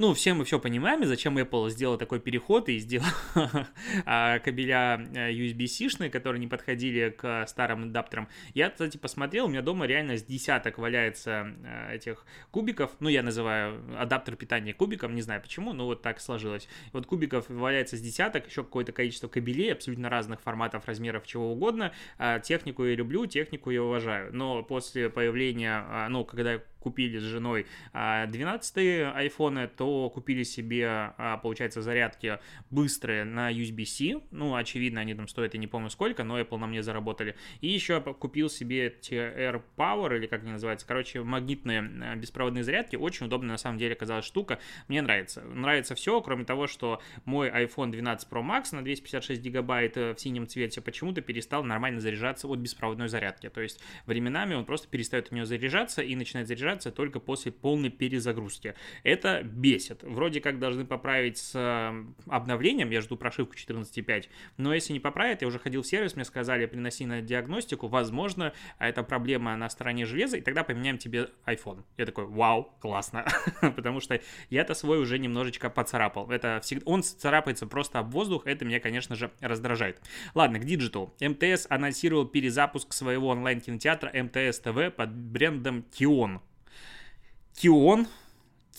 ну, 0.00 0.14
все 0.14 0.32
мы 0.32 0.46
все 0.46 0.58
понимаем, 0.58 1.04
зачем 1.04 1.36
Apple 1.36 1.68
сделал 1.68 1.98
такой 1.98 2.20
переход 2.20 2.70
и 2.70 2.78
сделал 2.78 3.04
а, 4.06 4.38
кабеля 4.38 4.98
э, 5.14 5.30
USB-C-шные, 5.30 6.08
которые 6.08 6.40
не 6.40 6.46
подходили 6.46 7.10
к 7.10 7.46
старым 7.46 7.84
адаптерам. 7.84 8.26
Я, 8.54 8.70
кстати, 8.70 8.96
посмотрел, 8.96 9.44
у 9.44 9.48
меня 9.48 9.60
дома 9.60 9.84
реально 9.84 10.16
с 10.16 10.22
десяток 10.22 10.78
валяется 10.78 11.54
э, 11.62 11.96
этих 11.96 12.24
кубиков, 12.50 12.92
ну, 13.00 13.10
я 13.10 13.22
называю 13.22 13.78
адаптер 13.98 14.36
питания 14.36 14.72
кубиком, 14.72 15.14
не 15.14 15.20
знаю 15.20 15.42
почему, 15.42 15.74
но 15.74 15.84
вот 15.84 16.00
так 16.00 16.18
сложилось. 16.18 16.66
Вот 16.94 17.04
кубиков 17.04 17.50
валяется 17.50 17.98
с 17.98 18.00
десяток, 18.00 18.48
еще 18.48 18.64
какое-то 18.64 18.92
количество 18.92 19.28
кабелей 19.28 19.70
абсолютно 19.70 20.08
разных 20.08 20.40
форматов, 20.40 20.86
размеров, 20.86 21.26
чего 21.26 21.52
угодно. 21.52 21.92
А, 22.16 22.38
технику 22.38 22.86
я 22.86 22.94
люблю, 22.94 23.26
технику 23.26 23.68
я 23.68 23.82
уважаю, 23.82 24.34
но 24.34 24.62
после 24.62 25.10
появления, 25.10 25.84
а, 25.86 26.08
ну, 26.08 26.24
когда 26.24 26.58
купили 26.80 27.18
с 27.18 27.22
женой 27.22 27.66
12 27.92 28.76
а, 28.76 29.12
айфоны, 29.16 29.68
то 29.68 30.10
купили 30.10 30.42
себе, 30.42 30.86
а, 30.88 31.36
получается, 31.36 31.82
зарядки 31.82 32.38
быстрые 32.70 33.24
на 33.24 33.52
USB-C. 33.52 34.20
Ну, 34.30 34.54
очевидно, 34.54 35.00
они 35.00 35.14
там 35.14 35.28
стоят, 35.28 35.54
я 35.54 35.60
не 35.60 35.66
помню 35.66 35.90
сколько, 35.90 36.24
но 36.24 36.40
Apple 36.40 36.58
на 36.58 36.66
мне 36.66 36.82
заработали. 36.82 37.36
И 37.60 37.68
еще 37.68 38.00
купил 38.00 38.48
себе 38.48 38.88
TR 38.88 39.62
Power, 39.76 40.16
или 40.16 40.26
как 40.26 40.42
они 40.42 40.52
называются, 40.52 40.86
короче, 40.86 41.22
магнитные 41.22 41.80
а, 41.80 42.16
беспроводные 42.16 42.64
зарядки. 42.64 42.96
Очень 42.96 43.26
удобная, 43.26 43.52
на 43.52 43.58
самом 43.58 43.78
деле, 43.78 43.92
оказалась 43.92 44.24
штука. 44.24 44.58
Мне 44.88 45.02
нравится. 45.02 45.42
Нравится 45.42 45.94
все, 45.94 46.20
кроме 46.20 46.44
того, 46.44 46.66
что 46.66 47.00
мой 47.24 47.50
iPhone 47.50 47.90
12 47.90 48.28
Pro 48.28 48.42
Max 48.42 48.74
на 48.74 48.82
256 48.82 49.40
гигабайт 49.40 49.96
э, 49.96 50.14
в 50.14 50.20
синем 50.20 50.46
цвете 50.46 50.80
почему-то 50.80 51.20
перестал 51.20 51.62
нормально 51.64 52.00
заряжаться 52.00 52.48
от 52.48 52.58
беспроводной 52.58 53.08
зарядки. 53.08 53.48
То 53.48 53.60
есть 53.60 53.80
временами 54.06 54.54
он 54.54 54.64
просто 54.64 54.88
перестает 54.88 55.26
от 55.26 55.32
нее 55.32 55.46
заряжаться 55.46 56.02
и 56.02 56.14
начинает 56.16 56.48
заряжаться 56.48 56.69
заряжаться 56.70 56.90
только 56.90 57.20
после 57.20 57.52
полной 57.52 57.90
перезагрузки. 57.90 58.74
Это 59.02 59.42
бесит. 59.42 60.02
Вроде 60.02 60.40
как 60.40 60.58
должны 60.58 60.84
поправить 60.84 61.38
с 61.38 61.52
э, 61.54 62.04
обновлением, 62.26 62.90
я 62.90 63.00
жду 63.00 63.16
прошивку 63.16 63.54
14.5, 63.54 64.28
но 64.56 64.74
если 64.74 64.92
не 64.92 65.00
поправят, 65.00 65.42
я 65.42 65.48
уже 65.48 65.58
ходил 65.58 65.82
в 65.82 65.86
сервис, 65.86 66.16
мне 66.16 66.24
сказали, 66.24 66.66
приноси 66.66 67.06
на 67.06 67.22
диагностику, 67.22 67.88
возможно, 67.88 68.52
это 68.78 69.02
проблема 69.02 69.56
на 69.56 69.68
стороне 69.68 70.06
железа, 70.06 70.36
и 70.36 70.40
тогда 70.40 70.64
поменяем 70.64 70.98
тебе 70.98 71.28
iPhone. 71.46 71.82
Я 71.96 72.06
такой, 72.06 72.26
вау, 72.26 72.72
классно, 72.80 73.24
потому 73.60 74.00
что 74.00 74.20
я-то 74.50 74.74
свой 74.74 74.98
уже 74.98 75.18
немножечко 75.18 75.70
поцарапал. 75.70 76.30
Это 76.30 76.60
всегда, 76.62 76.82
он 76.86 77.02
царапается 77.02 77.66
просто 77.66 77.98
об 77.98 78.10
воздух, 78.12 78.46
это 78.46 78.64
меня, 78.64 78.80
конечно 78.80 79.16
же, 79.16 79.30
раздражает. 79.40 80.00
Ладно, 80.34 80.58
к 80.58 80.64
Digital. 80.64 81.10
МТС 81.20 81.66
анонсировал 81.68 82.26
перезапуск 82.26 82.92
своего 82.92 83.28
онлайн-кинотеатра 83.28 84.10
МТС 84.22 84.60
ТВ 84.60 84.94
под 84.96 85.10
брендом 85.14 85.84
Kion. 85.92 86.40
Кион, 87.60 88.06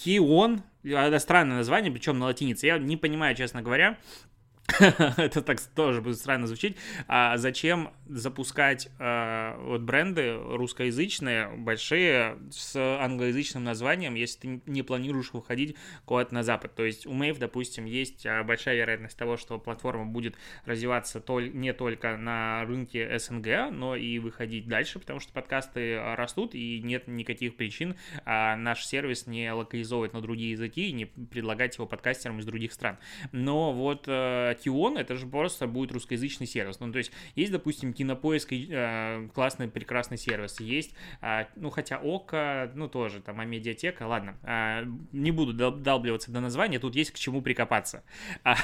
Кион, 0.03 0.63
это 0.83 1.19
странное 1.19 1.57
название, 1.57 1.91
причем 1.91 2.17
на 2.17 2.25
латинице. 2.25 2.65
Я 2.65 2.79
не 2.79 2.97
понимаю, 2.97 3.35
честно 3.35 3.61
говоря, 3.61 3.99
это 5.17 5.41
так 5.41 5.61
тоже 5.61 6.01
будет 6.01 6.17
странно 6.17 6.47
звучить. 6.47 6.77
А 7.07 7.37
зачем 7.37 7.91
запускать 8.07 8.89
а, 8.99 9.57
вот 9.59 9.81
бренды 9.81 10.33
русскоязычные, 10.37 11.49
большие, 11.57 12.37
с 12.51 12.75
англоязычным 12.75 13.63
названием, 13.63 14.15
если 14.15 14.39
ты 14.39 14.61
не 14.65 14.83
планируешь 14.83 15.33
выходить 15.33 15.75
куда-то 16.05 16.33
на 16.33 16.43
запад? 16.43 16.75
То 16.75 16.85
есть 16.85 17.05
у 17.05 17.11
Mave, 17.11 17.37
допустим, 17.37 17.85
есть 17.85 18.25
а, 18.25 18.43
большая 18.43 18.75
вероятность 18.75 19.17
того, 19.17 19.37
что 19.37 19.59
платформа 19.59 20.05
будет 20.05 20.35
развиваться 20.65 21.19
толь- 21.19 21.51
не 21.51 21.73
только 21.73 22.17
на 22.17 22.63
рынке 22.65 23.17
СНГ, 23.17 23.71
но 23.71 23.95
и 23.95 24.19
выходить 24.19 24.67
дальше, 24.67 24.99
потому 24.99 25.19
что 25.19 25.33
подкасты 25.33 25.99
растут, 26.15 26.55
и 26.55 26.81
нет 26.81 27.07
никаких 27.07 27.55
причин 27.55 27.95
а, 28.25 28.55
наш 28.55 28.85
сервис 28.85 29.27
не 29.27 29.51
локализовывать 29.51 30.13
на 30.13 30.21
другие 30.21 30.51
языки 30.51 30.89
и 30.89 30.93
не 30.93 31.05
предлагать 31.05 31.75
его 31.75 31.87
подкастерам 31.87 32.39
из 32.39 32.45
других 32.45 32.73
стран. 32.73 32.97
Но 33.31 33.73
вот 33.73 34.05
э, 34.07 34.55
Кион, 34.63 34.97
это 34.97 35.15
же 35.15 35.27
просто 35.27 35.67
будет 35.67 35.91
русскоязычный 35.91 36.47
сервис. 36.47 36.79
Ну, 36.79 36.91
то 36.91 36.97
есть, 36.97 37.11
есть, 37.35 37.51
допустим, 37.51 37.93
Кинопоиск, 37.93 38.53
э, 38.53 39.29
классный, 39.33 39.67
прекрасный 39.67 40.17
сервис. 40.17 40.59
Есть, 40.59 40.93
э, 41.21 41.45
ну, 41.55 41.69
хотя 41.69 41.97
Ока, 41.97 42.71
ну, 42.75 42.87
тоже, 42.87 43.21
там, 43.21 43.39
а 43.39 43.45
медиатека, 43.45 44.03
ладно. 44.03 44.37
Э, 44.43 44.85
не 45.11 45.31
буду 45.31 45.53
долбливаться 45.53 46.31
до 46.31 46.39
названия, 46.39 46.79
тут 46.79 46.95
есть 46.95 47.11
к 47.11 47.17
чему 47.17 47.41
прикопаться. 47.41 48.03
А, 48.43 48.55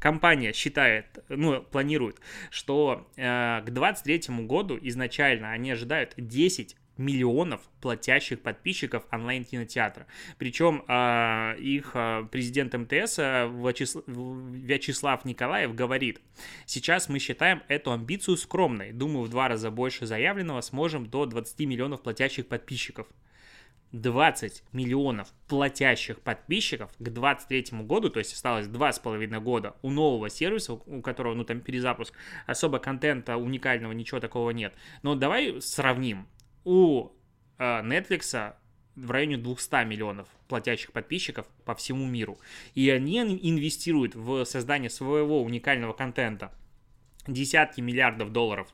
компания 0.00 0.52
считает, 0.52 1.24
ну, 1.28 1.62
планирует, 1.62 2.20
что 2.50 3.10
э, 3.16 3.62
к 3.62 3.70
2023 3.70 4.44
году 4.44 4.78
изначально 4.82 5.50
они 5.52 5.70
ожидают 5.70 6.14
10 6.16 6.76
миллионов 6.96 7.60
платящих 7.80 8.40
подписчиков 8.40 9.04
онлайн-кинотеатра. 9.10 10.06
Причем 10.38 10.84
э, 10.86 11.56
их 11.58 11.90
э, 11.94 12.26
президент 12.30 12.74
МТС 12.74 13.18
э, 13.18 13.48
Вячеслав, 13.48 14.04
Вячеслав 14.06 15.24
Николаев 15.24 15.74
говорит, 15.74 16.20
сейчас 16.66 17.08
мы 17.08 17.18
считаем 17.18 17.62
эту 17.68 17.92
амбицию 17.92 18.36
скромной. 18.36 18.92
Думаю, 18.92 19.24
в 19.24 19.28
два 19.28 19.48
раза 19.48 19.70
больше 19.70 20.06
заявленного 20.06 20.60
сможем 20.60 21.06
до 21.06 21.26
20 21.26 21.60
миллионов 21.60 22.02
платящих 22.02 22.46
подписчиков. 22.46 23.06
20 23.94 24.64
миллионов 24.72 25.28
платящих 25.46 26.20
подписчиков 26.20 26.90
к 26.98 27.02
2023 27.02 27.82
году, 27.82 28.10
то 28.10 28.18
есть 28.18 28.32
осталось 28.32 28.66
2,5 28.66 29.40
года 29.40 29.76
у 29.82 29.90
нового 29.90 30.28
сервиса, 30.28 30.72
у 30.72 31.00
которого, 31.00 31.34
ну, 31.34 31.44
там, 31.44 31.60
перезапуск, 31.60 32.12
особо 32.46 32.80
контента 32.80 33.36
уникального, 33.36 33.92
ничего 33.92 34.18
такого 34.18 34.50
нет. 34.50 34.74
Но 35.02 35.14
давай 35.14 35.60
сравним 35.62 36.26
у 36.64 37.10
э, 37.58 37.82
Netflix 37.82 38.54
в 38.96 39.10
районе 39.10 39.36
200 39.36 39.84
миллионов 39.84 40.28
платящих 40.48 40.92
подписчиков 40.92 41.46
по 41.64 41.74
всему 41.74 42.06
миру. 42.06 42.38
И 42.74 42.88
они 42.90 43.18
инвестируют 43.18 44.14
в 44.14 44.44
создание 44.44 44.90
своего 44.90 45.42
уникального 45.42 45.92
контента 45.92 46.52
десятки 47.26 47.80
миллиардов 47.80 48.32
долларов 48.32 48.68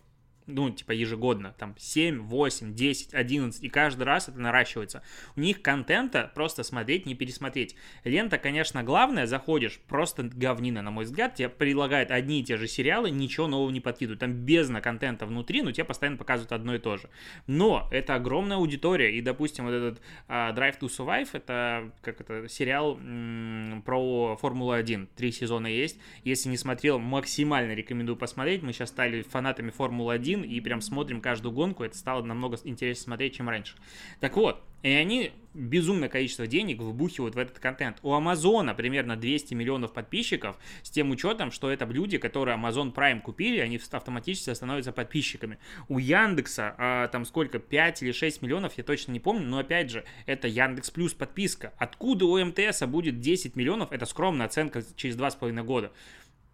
ну, 0.50 0.70
типа 0.70 0.92
ежегодно, 0.92 1.54
там 1.58 1.74
7, 1.78 2.20
8, 2.20 2.74
10, 2.74 3.14
11, 3.14 3.62
и 3.62 3.68
каждый 3.68 4.02
раз 4.02 4.28
это 4.28 4.38
наращивается. 4.38 5.02
У 5.36 5.40
них 5.40 5.62
контента 5.62 6.30
просто 6.34 6.62
смотреть, 6.62 7.06
не 7.06 7.14
пересмотреть. 7.14 7.76
Лента, 8.04 8.38
конечно, 8.38 8.82
главное, 8.82 9.26
заходишь, 9.26 9.80
просто 9.88 10.24
говнина, 10.24 10.82
на 10.82 10.90
мой 10.90 11.04
взгляд, 11.04 11.34
тебе 11.34 11.48
предлагают 11.48 12.10
одни 12.10 12.40
и 12.40 12.44
те 12.44 12.56
же 12.56 12.66
сериалы, 12.66 13.10
ничего 13.10 13.46
нового 13.46 13.70
не 13.70 13.80
подкидывают. 13.80 14.20
Там 14.20 14.32
бездна 14.32 14.80
контента 14.80 15.26
внутри, 15.26 15.62
но 15.62 15.72
тебе 15.72 15.84
постоянно 15.84 16.16
показывают 16.16 16.52
одно 16.52 16.74
и 16.74 16.78
то 16.78 16.96
же. 16.96 17.08
Но 17.46 17.88
это 17.90 18.14
огромная 18.14 18.56
аудитория, 18.56 19.16
и, 19.16 19.20
допустим, 19.20 19.64
вот 19.64 19.72
этот 19.72 20.02
uh, 20.28 20.54
Drive 20.54 20.78
to 20.80 20.88
Survive, 20.88 21.28
это, 21.32 21.92
как 22.02 22.20
это, 22.20 22.48
сериал 22.48 22.98
м- 22.98 23.82
про 23.84 24.36
Формулу-1, 24.36 25.08
три 25.16 25.32
сезона 25.32 25.66
есть. 25.66 25.98
Если 26.24 26.48
не 26.48 26.56
смотрел, 26.56 26.98
максимально 26.98 27.72
рекомендую 27.72 28.16
посмотреть. 28.16 28.62
Мы 28.62 28.72
сейчас 28.72 28.90
стали 28.90 29.22
фанатами 29.22 29.70
Формулы-1, 29.70 30.39
один 30.40 30.50
и 30.50 30.60
прям 30.60 30.80
смотрим 30.80 31.20
каждую 31.20 31.52
гонку, 31.52 31.84
это 31.84 31.96
стало 31.96 32.22
намного 32.22 32.56
интереснее 32.64 33.04
смотреть, 33.04 33.36
чем 33.36 33.48
раньше. 33.48 33.74
Так 34.20 34.36
вот, 34.36 34.62
и 34.82 34.88
они 34.88 35.32
безумное 35.52 36.08
количество 36.08 36.46
денег 36.46 36.80
вбухивают 36.80 37.34
в 37.34 37.38
этот 37.38 37.58
контент. 37.58 37.98
У 38.02 38.14
Амазона 38.14 38.72
примерно 38.72 39.16
200 39.16 39.52
миллионов 39.54 39.92
подписчиков, 39.92 40.56
с 40.82 40.90
тем 40.90 41.10
учетом, 41.10 41.50
что 41.50 41.70
это 41.70 41.84
люди, 41.86 42.18
которые 42.18 42.56
Amazon 42.56 42.94
Prime 42.94 43.20
купили, 43.20 43.58
они 43.58 43.80
автоматически 43.90 44.54
становятся 44.54 44.92
подписчиками. 44.92 45.58
У 45.88 45.98
Яндекса 45.98 46.74
а, 46.78 47.08
там 47.08 47.24
сколько, 47.24 47.58
5 47.58 48.02
или 48.02 48.12
6 48.12 48.42
миллионов, 48.42 48.78
я 48.78 48.84
точно 48.84 49.12
не 49.12 49.20
помню, 49.20 49.46
но 49.46 49.58
опять 49.58 49.90
же, 49.90 50.04
это 50.26 50.48
Яндекс 50.48 50.90
Плюс 50.90 51.12
подписка. 51.12 51.72
Откуда 51.76 52.26
у 52.26 52.42
МТС 52.42 52.82
будет 52.86 53.20
10 53.20 53.56
миллионов? 53.56 53.92
Это 53.92 54.06
скромная 54.06 54.46
оценка 54.46 54.82
через 54.96 55.16
2,5 55.16 55.62
года 55.64 55.92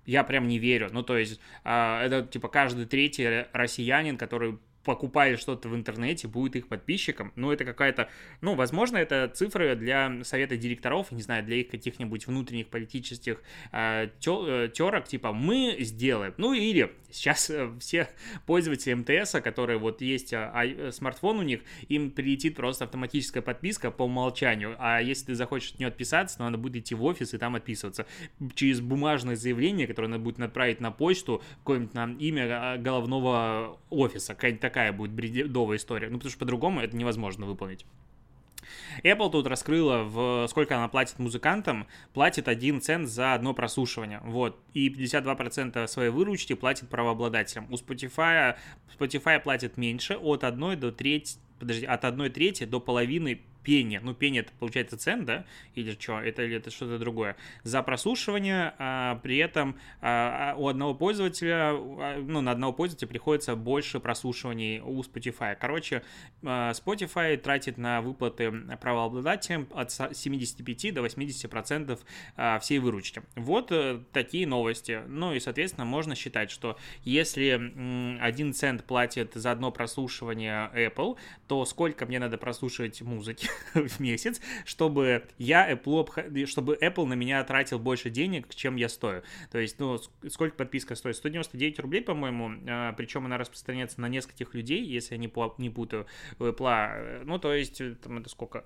я 0.06 0.24
прям 0.24 0.48
не 0.48 0.58
верю. 0.58 0.88
Ну, 0.92 1.02
то 1.02 1.16
есть, 1.16 1.40
э, 1.64 2.00
это, 2.04 2.22
типа, 2.22 2.48
каждый 2.48 2.86
третий 2.86 3.46
россиянин, 3.52 4.16
который 4.16 4.58
покупали 4.86 5.34
что-то 5.34 5.68
в 5.68 5.74
интернете, 5.74 6.28
будет 6.28 6.54
их 6.54 6.68
подписчиком. 6.68 7.32
Ну, 7.34 7.50
это 7.50 7.64
какая-то, 7.64 8.08
ну, 8.40 8.54
возможно, 8.54 8.96
это 8.96 9.28
цифры 9.34 9.74
для 9.74 10.22
совета 10.22 10.56
директоров, 10.56 11.10
не 11.10 11.22
знаю, 11.22 11.44
для 11.44 11.56
их 11.56 11.68
каких-нибудь 11.68 12.28
внутренних 12.28 12.68
политических 12.68 13.42
э, 13.72 14.08
терок, 14.20 15.08
типа, 15.08 15.32
мы 15.32 15.76
сделаем. 15.80 16.34
Ну, 16.36 16.52
или 16.52 16.92
сейчас 17.10 17.50
э, 17.50 17.68
все 17.80 18.08
пользователи 18.46 18.94
МТС, 18.94 19.32
которые 19.42 19.78
вот 19.78 20.00
есть 20.02 20.32
а, 20.32 20.92
смартфон 20.92 21.40
у 21.40 21.42
них, 21.42 21.62
им 21.88 22.12
прилетит 22.12 22.54
просто 22.54 22.84
автоматическая 22.84 23.42
подписка 23.42 23.90
по 23.90 24.04
умолчанию, 24.04 24.76
а 24.78 25.00
если 25.00 25.26
ты 25.26 25.34
захочешь 25.34 25.72
от 25.72 25.80
нее 25.80 25.88
отписаться, 25.88 26.38
то 26.38 26.44
надо 26.44 26.58
будет 26.58 26.76
идти 26.76 26.94
в 26.94 27.02
офис 27.02 27.34
и 27.34 27.38
там 27.38 27.56
отписываться. 27.56 28.06
Через 28.54 28.80
бумажное 28.80 29.34
заявление, 29.34 29.88
которое 29.88 30.08
надо 30.08 30.22
будет 30.22 30.38
отправить 30.40 30.80
на 30.80 30.92
почту, 30.92 31.42
какое-нибудь 31.58 32.22
имя 32.22 32.78
головного 32.78 33.80
офиса, 33.90 34.34
какая-нибудь 34.34 34.60
такая 34.60 34.75
будет 34.92 35.12
бредовая 35.12 35.78
история. 35.78 36.08
Ну, 36.08 36.18
потому 36.18 36.30
что 36.30 36.38
по-другому 36.38 36.80
это 36.80 36.96
невозможно 36.96 37.46
выполнить. 37.46 37.86
Apple 39.04 39.30
тут 39.30 39.46
раскрыла, 39.46 40.02
в 40.02 40.46
сколько 40.48 40.76
она 40.76 40.88
платит 40.88 41.18
музыкантам, 41.18 41.86
платит 42.12 42.48
1 42.48 42.80
цент 42.80 43.08
за 43.08 43.34
одно 43.34 43.54
прослушивание, 43.54 44.20
вот, 44.24 44.58
и 44.72 44.88
52% 44.88 45.86
своей 45.86 46.10
выручки 46.10 46.54
платит 46.54 46.88
правообладателям. 46.88 47.66
У 47.70 47.76
Spotify, 47.76 48.56
Spotify 48.98 49.40
платит 49.40 49.76
меньше, 49.76 50.16
от 50.16 50.44
1 50.44 50.80
до 50.80 50.90
3, 50.92 51.24
подожди, 51.58 51.86
от 51.86 52.04
1 52.04 52.32
трети 52.32 52.64
до 52.64 52.80
половины 52.80 53.42
пение. 53.66 53.98
Ну, 54.00 54.14
пение 54.14 54.42
это 54.42 54.52
получается 54.60 54.96
цен, 54.96 55.24
да? 55.24 55.44
Или 55.74 55.90
что? 55.98 56.20
Это 56.20 56.44
или 56.44 56.56
это 56.56 56.70
что-то 56.70 57.00
другое. 57.00 57.36
За 57.64 57.82
прослушивание 57.82 58.74
а, 58.78 59.16
при 59.24 59.38
этом 59.38 59.76
а, 60.00 60.52
а 60.52 60.56
у 60.56 60.68
одного 60.68 60.94
пользователя, 60.94 61.72
а, 61.72 62.22
ну, 62.24 62.40
на 62.42 62.52
одного 62.52 62.72
пользователя 62.72 63.08
приходится 63.08 63.56
больше 63.56 63.98
прослушиваний 63.98 64.78
у 64.78 65.02
Spotify. 65.02 65.56
Короче, 65.60 66.04
а, 66.44 66.70
Spotify 66.70 67.36
тратит 67.36 67.76
на 67.76 68.02
выплаты 68.02 68.52
правообладателям 68.80 69.66
от 69.74 69.90
75 69.90 70.94
до 70.94 71.02
80 71.02 71.50
процентов 71.50 71.98
а, 72.36 72.60
всей 72.60 72.78
выручки. 72.78 73.22
Вот 73.34 73.72
а, 73.72 74.00
такие 74.12 74.46
новости. 74.46 75.02
Ну 75.08 75.34
и, 75.34 75.40
соответственно, 75.40 75.86
можно 75.86 76.14
считать, 76.14 76.52
что 76.52 76.78
если 77.02 77.50
1 78.20 78.52
цент 78.52 78.84
платит 78.84 79.34
за 79.34 79.50
одно 79.50 79.72
прослушивание 79.72 80.70
Apple, 80.72 81.16
то 81.48 81.64
сколько 81.64 82.06
мне 82.06 82.20
надо 82.20 82.38
прослушивать 82.38 83.02
музыки? 83.02 83.48
в 83.74 84.00
месяц, 84.00 84.40
чтобы 84.64 85.24
я 85.38 85.70
Apple, 85.70 86.46
чтобы 86.46 86.78
Apple 86.80 87.06
на 87.06 87.14
меня 87.14 87.42
тратил 87.44 87.78
больше 87.78 88.10
денег, 88.10 88.54
чем 88.54 88.76
я 88.76 88.88
стою. 88.88 89.22
То 89.50 89.58
есть, 89.58 89.78
ну, 89.78 89.98
сколько 90.28 90.56
подписка 90.56 90.94
стоит? 90.94 91.16
199 91.16 91.78
рублей, 91.80 92.02
по-моему, 92.02 92.52
а, 92.68 92.92
причем 92.92 93.26
она 93.26 93.38
распространяется 93.38 94.00
на 94.00 94.08
нескольких 94.08 94.54
людей, 94.54 94.84
если 94.84 95.14
я 95.14 95.18
не, 95.18 95.32
не 95.58 95.70
путаю, 95.70 96.06
у 96.38 96.44
Apple. 96.44 97.24
Ну, 97.24 97.38
то 97.38 97.52
есть, 97.52 97.80
там 98.02 98.18
это 98.18 98.28
сколько? 98.28 98.64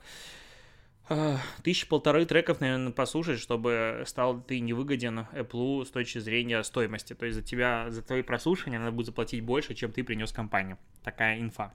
А, 1.12 1.38
тысячи 1.64 1.88
полторы 1.88 2.24
треков, 2.24 2.60
наверное, 2.60 2.92
послушать, 2.92 3.40
чтобы 3.40 4.04
стал 4.06 4.40
ты 4.40 4.60
невыгоден 4.60 5.26
Apple 5.32 5.84
с 5.84 5.90
точки 5.90 6.18
зрения 6.18 6.62
стоимости. 6.62 7.14
То 7.14 7.26
есть 7.26 7.36
за 7.36 7.42
тебя, 7.42 7.90
за 7.90 8.02
твои 8.02 8.22
прослушивания 8.22 8.78
надо 8.78 8.92
будет 8.92 9.06
заплатить 9.06 9.42
больше, 9.42 9.74
чем 9.74 9.90
ты 9.90 10.04
принес 10.04 10.30
компанию. 10.30 10.78
Такая 11.02 11.40
инфа. 11.40 11.74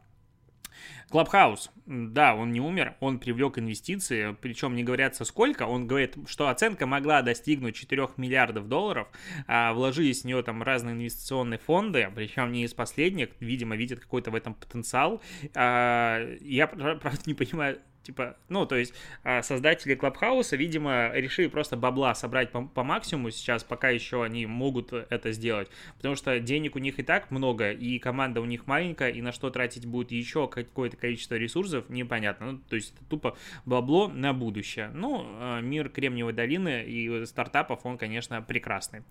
Клабхаус, 1.09 1.71
да, 1.85 2.35
он 2.35 2.51
не 2.51 2.59
умер, 2.59 2.95
он 2.99 3.19
привлек 3.19 3.57
инвестиции, 3.59 4.35
причем 4.41 4.75
не 4.75 4.83
говорят 4.83 5.15
со 5.15 5.23
сколько, 5.23 5.63
он 5.63 5.87
говорит, 5.87 6.15
что 6.27 6.49
оценка 6.49 6.85
могла 6.87 7.21
достигнуть 7.21 7.75
4 7.75 8.09
миллиардов 8.17 8.67
долларов, 8.67 9.07
а 9.47 9.73
вложились 9.73 10.21
в 10.21 10.25
нее 10.25 10.41
там 10.43 10.63
разные 10.63 10.95
инвестиционные 10.95 11.59
фонды, 11.59 12.11
причем 12.15 12.51
не 12.51 12.63
из 12.63 12.73
последних, 12.73 13.29
видимо, 13.39 13.75
видят 13.75 13.99
какой-то 13.99 14.31
в 14.31 14.35
этом 14.35 14.55
потенциал. 14.55 15.21
А, 15.53 16.21
я, 16.41 16.67
правда, 16.67 17.19
не 17.25 17.33
понимаю, 17.33 17.79
Типа, 18.05 18.37
ну, 18.49 18.67
то 18.67 18.75
есть 18.75 18.93
а, 19.23 19.41
создатели 19.41 19.95
Клабхауса, 19.95 20.55
видимо, 20.55 21.11
решили 21.13 21.47
просто 21.47 21.75
бабла 21.75 22.13
собрать 22.13 22.51
по, 22.51 22.61
по 22.61 22.83
максимуму 22.83 23.31
сейчас, 23.31 23.63
пока 23.63 23.89
еще 23.89 24.23
они 24.23 24.45
могут 24.45 24.93
это 24.93 25.31
сделать. 25.31 25.69
Потому 25.97 26.15
что 26.15 26.39
денег 26.39 26.75
у 26.75 26.79
них 26.79 26.99
и 26.99 27.03
так 27.03 27.31
много, 27.31 27.71
и 27.71 27.97
команда 27.97 28.41
у 28.41 28.45
них 28.45 28.67
маленькая, 28.67 29.09
и 29.09 29.21
на 29.21 29.31
что 29.31 29.49
тратить 29.49 29.87
будет 29.87 30.11
еще 30.11 30.47
какое-то 30.47 30.97
количество 30.97 31.33
ресурсов, 31.33 31.89
непонятно. 31.89 32.51
Ну, 32.51 32.57
то 32.69 32.75
есть 32.75 32.93
это 32.93 33.03
тупо 33.05 33.37
бабло 33.65 34.07
на 34.07 34.33
будущее. 34.33 34.91
Ну, 34.93 35.25
а, 35.25 35.61
мир 35.61 35.89
Кремниевой 35.89 36.33
долины 36.33 36.83
и 36.83 37.25
стартапов, 37.25 37.85
он, 37.85 37.97
конечно, 37.97 38.39
прекрасный. 38.43 39.01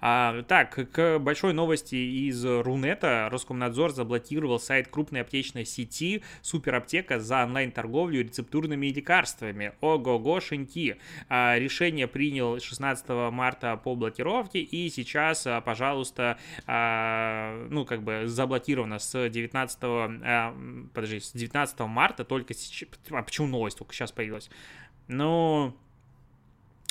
А, 0.00 0.42
так, 0.44 0.92
к 0.92 1.18
большой 1.18 1.54
новости 1.54 1.96
из 1.96 2.44
Рунета. 2.44 3.28
Роскомнадзор 3.32 3.92
заблокировал 3.92 4.60
сайт 4.60 4.86
крупной 4.88 5.22
аптечной 5.22 5.64
сети 5.64 6.22
Супераптека 6.42 7.18
за 7.18 7.44
онлайн-торговлю 7.44 8.20
и 8.20 8.24
рецептурными 8.44 8.86
лекарствами. 8.88 9.72
Ого-гошеньки. 9.80 10.98
А, 11.28 11.58
решение 11.58 12.06
принял 12.06 12.60
16 12.60 13.08
марта 13.30 13.76
по 13.76 13.94
блокировке, 13.94 14.60
и 14.60 14.90
сейчас, 14.90 15.46
а, 15.46 15.60
пожалуйста, 15.60 16.38
а, 16.66 17.66
ну, 17.70 17.84
как 17.84 18.02
бы 18.02 18.26
заблокировано 18.26 18.98
с 18.98 19.28
19, 19.28 20.90
подожди, 20.92 21.20
с 21.20 21.32
19 21.32 21.80
марта 21.80 22.24
только 22.24 22.54
сейчас, 22.54 22.88
а 23.10 23.22
почему 23.22 23.46
новость 23.46 23.78
только 23.78 23.94
сейчас 23.94 24.12
появилась? 24.12 24.50
Ну, 25.08 25.76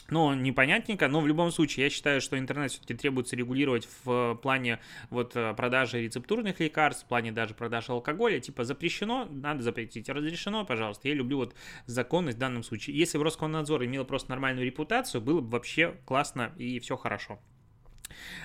ну, 0.10 0.34
непонятненько, 0.34 1.08
но 1.08 1.22
в 1.22 1.28
любом 1.28 1.52
случае 1.52 1.86
я 1.86 1.90
считаю, 1.90 2.22
что 2.22 2.38
интернет 2.38 2.72
все-таки 2.72 2.94
требуется 2.94 3.36
регулировать 3.36 3.88
в 4.04 4.36
плане 4.36 4.80
вот 5.10 5.36
э, 5.36 5.54
продажи 5.54 6.02
рецептурных 6.02 6.60
лекарств, 6.60 7.06
в 7.06 7.08
плане 7.08 7.32
даже 7.32 7.54
продажи 7.54 7.92
алкоголя, 7.92 8.40
типа 8.40 8.64
запрещено, 8.64 9.28
надо 9.30 9.64
запретить, 9.64 10.10
разрешено, 10.10 10.66
пожалуйста. 10.66 11.08
Я 11.08 11.14
люблю 11.14 11.38
вот 11.38 11.56
законность 11.86 12.38
в 12.38 12.40
данном 12.40 12.64
случае. 12.64 12.98
Если 12.98 13.18
бы 13.18 13.24
Роскомнадзор 13.24 13.86
имел 13.86 14.06
просто 14.06 14.30
нормальную 14.32 14.66
репутацию, 14.66 15.22
было 15.22 15.42
бы 15.42 15.50
вообще 15.50 15.96
классно 16.06 16.52
и 16.58 16.80
все 16.80 16.98
хорошо. 16.98 17.40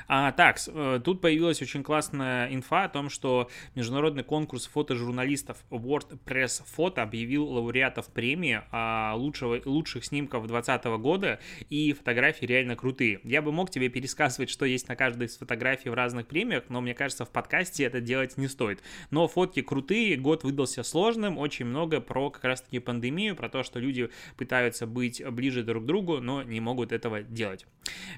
А, 0.06 0.32
так, 0.32 0.58
э, 0.66 1.00
тут 1.04 1.20
появилась 1.20 1.60
очень 1.60 1.82
классная 1.82 2.52
инфа 2.52 2.84
о 2.84 2.88
том, 2.88 3.10
что 3.10 3.50
международный 3.74 4.24
конкурс 4.24 4.66
фотожурналистов 4.66 5.58
World 5.70 6.18
Press 6.24 6.62
Photo 6.76 7.00
объявил 7.00 7.46
лауреатов 7.46 8.06
премии 8.06 8.62
а, 8.70 9.14
лучшего, 9.16 9.60
лучших 9.64 10.04
снимков 10.04 10.46
2020 10.46 10.84
года, 11.00 11.40
и 11.68 11.92
фотографии 11.92 12.46
реально 12.46 12.74
крутые. 12.76 13.20
Я 13.22 13.42
бы 13.42 13.52
мог 13.52 13.70
тебе 13.70 13.88
пересказывать, 13.90 14.48
что 14.48 14.64
есть 14.64 14.88
на 14.88 14.96
каждой 14.96 15.26
из 15.26 15.36
фотографий 15.36 15.90
в 15.90 15.94
разных 15.94 16.26
премиях, 16.26 16.64
но 16.68 16.80
мне 16.80 16.94
кажется, 16.94 17.24
в 17.24 17.30
подкасте 17.30 17.84
это 17.84 18.00
делать 18.00 18.38
не 18.38 18.48
стоит. 18.48 18.82
Но 19.10 19.28
фотки 19.28 19.60
крутые, 19.60 20.16
год 20.16 20.42
выдался 20.42 20.82
сложным, 20.82 21.36
очень 21.36 21.66
много 21.66 22.00
про 22.00 22.30
как 22.30 22.44
раз-таки 22.44 22.78
пандемию, 22.78 23.36
про 23.36 23.48
то, 23.50 23.62
что 23.62 23.78
люди 23.78 24.08
пытаются 24.36 24.86
быть 24.86 25.22
ближе 25.30 25.62
друг 25.62 25.84
к 25.84 25.86
другу, 25.86 26.18
но 26.18 26.42
не 26.42 26.60
могут 26.60 26.92
этого 26.92 27.22
делать. 27.22 27.66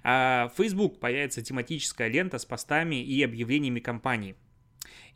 А, 0.03 0.51
Facebook 0.57 1.01
появится 1.01 1.40
тематическая 1.43 2.09
лента 2.09 2.39
с 2.39 2.45
постами 2.45 3.03
и 3.03 3.23
объявлениями 3.23 3.81
компаний. 3.81 4.37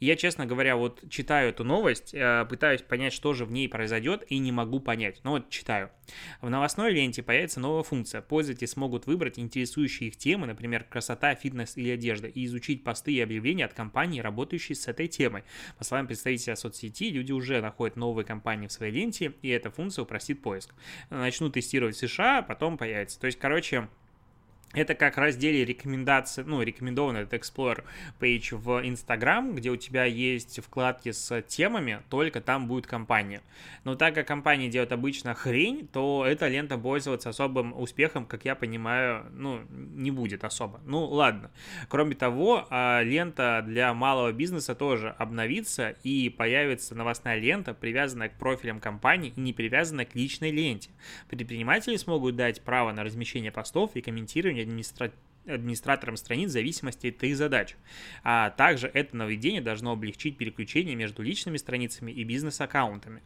я, 0.01 0.17
честно 0.17 0.45
говоря, 0.45 0.77
вот 0.77 1.03
читаю 1.09 1.51
эту 1.51 1.65
новость, 1.65 2.13
э, 2.13 2.47
пытаюсь 2.49 2.83
понять, 2.83 3.13
что 3.13 3.33
же 3.33 3.45
в 3.45 3.53
ней 3.53 3.69
произойдет, 3.69 4.25
и 4.29 4.39
не 4.39 4.53
могу 4.53 4.81
понять. 4.81 5.21
Но 5.25 5.33
вот 5.33 5.51
читаю. 5.51 5.91
В 6.41 6.51
новостной 6.51 6.93
ленте 6.93 7.23
появится 7.23 7.61
новая 7.61 7.83
функция. 7.85 8.21
Пользователи 8.21 8.67
смогут 8.67 9.07
выбрать 9.07 9.39
интересующие 9.39 10.09
их 10.09 10.17
темы, 10.17 10.47
например, 10.47 10.85
красота, 10.85 11.35
фитнес 11.35 11.77
или 11.77 11.91
одежда, 11.91 12.29
и 12.29 12.45
изучить 12.45 12.85
посты 12.85 13.13
и 13.13 13.21
объявления 13.21 13.65
от 13.65 13.73
компаний, 13.73 14.21
работающих 14.21 14.77
с 14.77 14.89
этой 14.89 15.07
темой. 15.07 15.45
По 15.79 15.85
словам 15.85 16.07
представителя 16.07 16.57
соцсети, 16.57 17.11
люди 17.11 17.33
уже 17.33 17.61
находят 17.61 17.97
новые 17.97 18.27
компании 18.27 18.67
в 18.67 18.73
своей 18.73 18.93
ленте, 18.93 19.33
и 19.43 19.49
эта 19.49 19.71
функция 19.71 20.03
упростит 20.03 20.43
поиск. 20.43 20.75
Начну 21.11 21.49
тестировать 21.51 21.97
в 21.97 21.99
США, 21.99 22.43
потом 22.43 22.77
появится. 22.77 23.19
То 23.19 23.27
есть, 23.27 23.39
короче, 23.39 23.89
это 24.75 24.95
как 24.95 25.17
разделе 25.17 25.65
рекомендации, 25.65 26.43
ну, 26.43 26.63
рекомендованный 26.63 27.23
этот 27.23 27.41
Explorer 27.41 27.85
Page 28.21 28.57
в 28.57 28.85
Instagram, 28.85 29.55
где 29.55 29.71
у 29.71 29.77
тебя 29.77 30.05
есть 30.05 30.63
вкладки 30.63 31.13
с 31.13 31.43
темами, 31.43 32.03
только 32.11 32.41
там 32.41 32.67
будет 32.69 32.87
компания. 32.87 33.43
Но 33.85 33.95
так 33.95 34.15
как 34.15 34.27
компания 34.27 34.69
делает 34.69 34.93
обычно 34.93 35.35
хрень, 35.35 35.89
то 35.89 36.25
эта 36.27 36.49
лента 36.49 36.79
пользоваться 36.79 37.29
особым 37.31 37.73
успехом, 37.79 38.27
как 38.27 38.45
я 38.45 38.55
понимаю, 38.55 39.27
ну, 39.33 39.61
не 39.71 40.11
будет 40.11 40.45
особо. 40.45 40.81
Ну, 40.85 41.05
ладно. 41.05 41.51
Кроме 41.89 42.15
того, 42.15 42.67
а, 42.71 43.03
лента 43.03 43.63
для 43.67 43.95
малого 43.95 44.33
бизнеса 44.33 44.75
тоже 44.75 45.11
обновится 45.19 45.91
и 46.03 46.29
появится 46.29 46.95
новостная 46.95 47.39
лента, 47.39 47.75
привязанная 47.75 48.29
к 48.29 48.39
профилям 48.39 48.81
компании 48.81 49.33
и 49.37 49.41
не 49.41 49.53
привязанная 49.53 50.05
к 50.05 50.15
личной 50.15 50.51
ленте. 50.51 50.91
Предприниматели 51.29 51.97
смогут 51.97 52.37
дать 52.37 52.63
право 52.63 52.93
на 52.93 53.05
размещение 53.05 53.53
постов 53.53 53.93
и 53.95 54.01
комментирование 54.01 54.64
администра... 54.65 55.13
администратором 55.47 56.17
страниц 56.17 56.51
в 56.51 56.53
зависимости 56.53 57.09
от 57.09 57.23
их 57.23 57.37
задач. 57.37 57.77
А 58.23 58.51
также 58.51 58.89
это 58.89 59.17
нововведение 59.17 59.61
должно 59.61 59.93
облегчить 59.93 60.37
переключение 60.37 60.97
между 60.97 61.23
личными 61.23 61.57
страницами 61.57 62.11
и 62.11 62.25
бизнес-аккаунтами. 62.25 63.23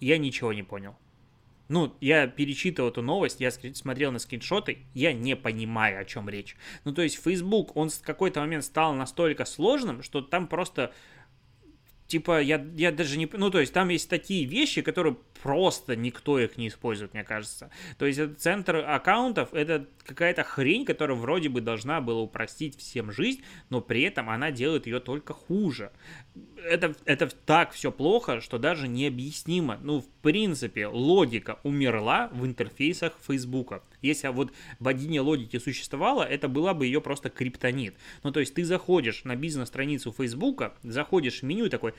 Я 0.00 0.18
ничего 0.18 0.52
не 0.52 0.62
понял. 0.62 0.96
Ну, 1.68 1.96
я 2.00 2.26
перечитывал 2.26 2.90
эту 2.90 3.00
новость, 3.00 3.40
я 3.40 3.50
смотрел 3.50 4.12
на 4.12 4.18
скриншоты, 4.18 4.78
я 4.92 5.14
не 5.14 5.36
понимаю, 5.36 6.00
о 6.00 6.04
чем 6.04 6.28
речь. 6.28 6.54
Ну, 6.84 6.92
то 6.92 7.00
есть 7.00 7.22
Facebook, 7.22 7.76
он 7.76 7.88
в 7.88 8.02
какой-то 8.02 8.40
момент 8.40 8.64
стал 8.64 8.92
настолько 8.94 9.46
сложным, 9.46 10.02
что 10.02 10.20
там 10.20 10.48
просто 10.48 10.92
типа, 12.12 12.42
я, 12.42 12.62
я 12.76 12.92
даже 12.92 13.16
не... 13.16 13.26
Ну, 13.32 13.50
то 13.50 13.58
есть 13.58 13.72
там 13.72 13.88
есть 13.88 14.10
такие 14.10 14.44
вещи, 14.44 14.82
которые 14.82 15.16
просто 15.42 15.96
никто 15.96 16.38
их 16.38 16.58
не 16.58 16.68
использует, 16.68 17.14
мне 17.14 17.24
кажется. 17.24 17.70
То 17.96 18.04
есть 18.04 18.18
это 18.18 18.34
центр 18.34 18.84
аккаунтов, 18.86 19.54
это 19.54 19.86
какая-то 20.04 20.44
хрень, 20.44 20.84
которая 20.84 21.16
вроде 21.16 21.48
бы 21.48 21.62
должна 21.62 22.02
была 22.02 22.20
упростить 22.20 22.76
всем 22.78 23.12
жизнь, 23.12 23.40
но 23.70 23.80
при 23.80 24.02
этом 24.02 24.28
она 24.28 24.50
делает 24.50 24.86
ее 24.86 25.00
только 25.00 25.32
хуже. 25.32 25.90
Это, 26.62 26.94
это 27.06 27.28
так 27.46 27.72
все 27.72 27.90
плохо, 27.90 28.42
что 28.42 28.58
даже 28.58 28.88
необъяснимо. 28.88 29.78
Ну, 29.82 30.02
в 30.02 30.08
принципе, 30.20 30.88
логика 30.88 31.60
умерла 31.62 32.28
в 32.30 32.44
интерфейсах 32.44 33.14
Фейсбука. 33.26 33.82
Если 34.02 34.28
вот 34.28 34.52
богиня 34.80 35.22
логики 35.22 35.58
существовала, 35.58 36.22
это 36.22 36.48
была 36.48 36.74
бы 36.74 36.86
ее 36.86 37.00
просто 37.00 37.30
криптонит. 37.30 37.94
Ну, 38.22 38.32
то 38.32 38.40
есть 38.40 38.54
ты 38.54 38.64
заходишь 38.64 39.24
на 39.24 39.36
бизнес-страницу 39.36 40.12
Фейсбука, 40.12 40.74
заходишь 40.82 41.40
в 41.40 41.42
меню 41.44 41.66
и 41.66 41.70
такой, 41.70 41.94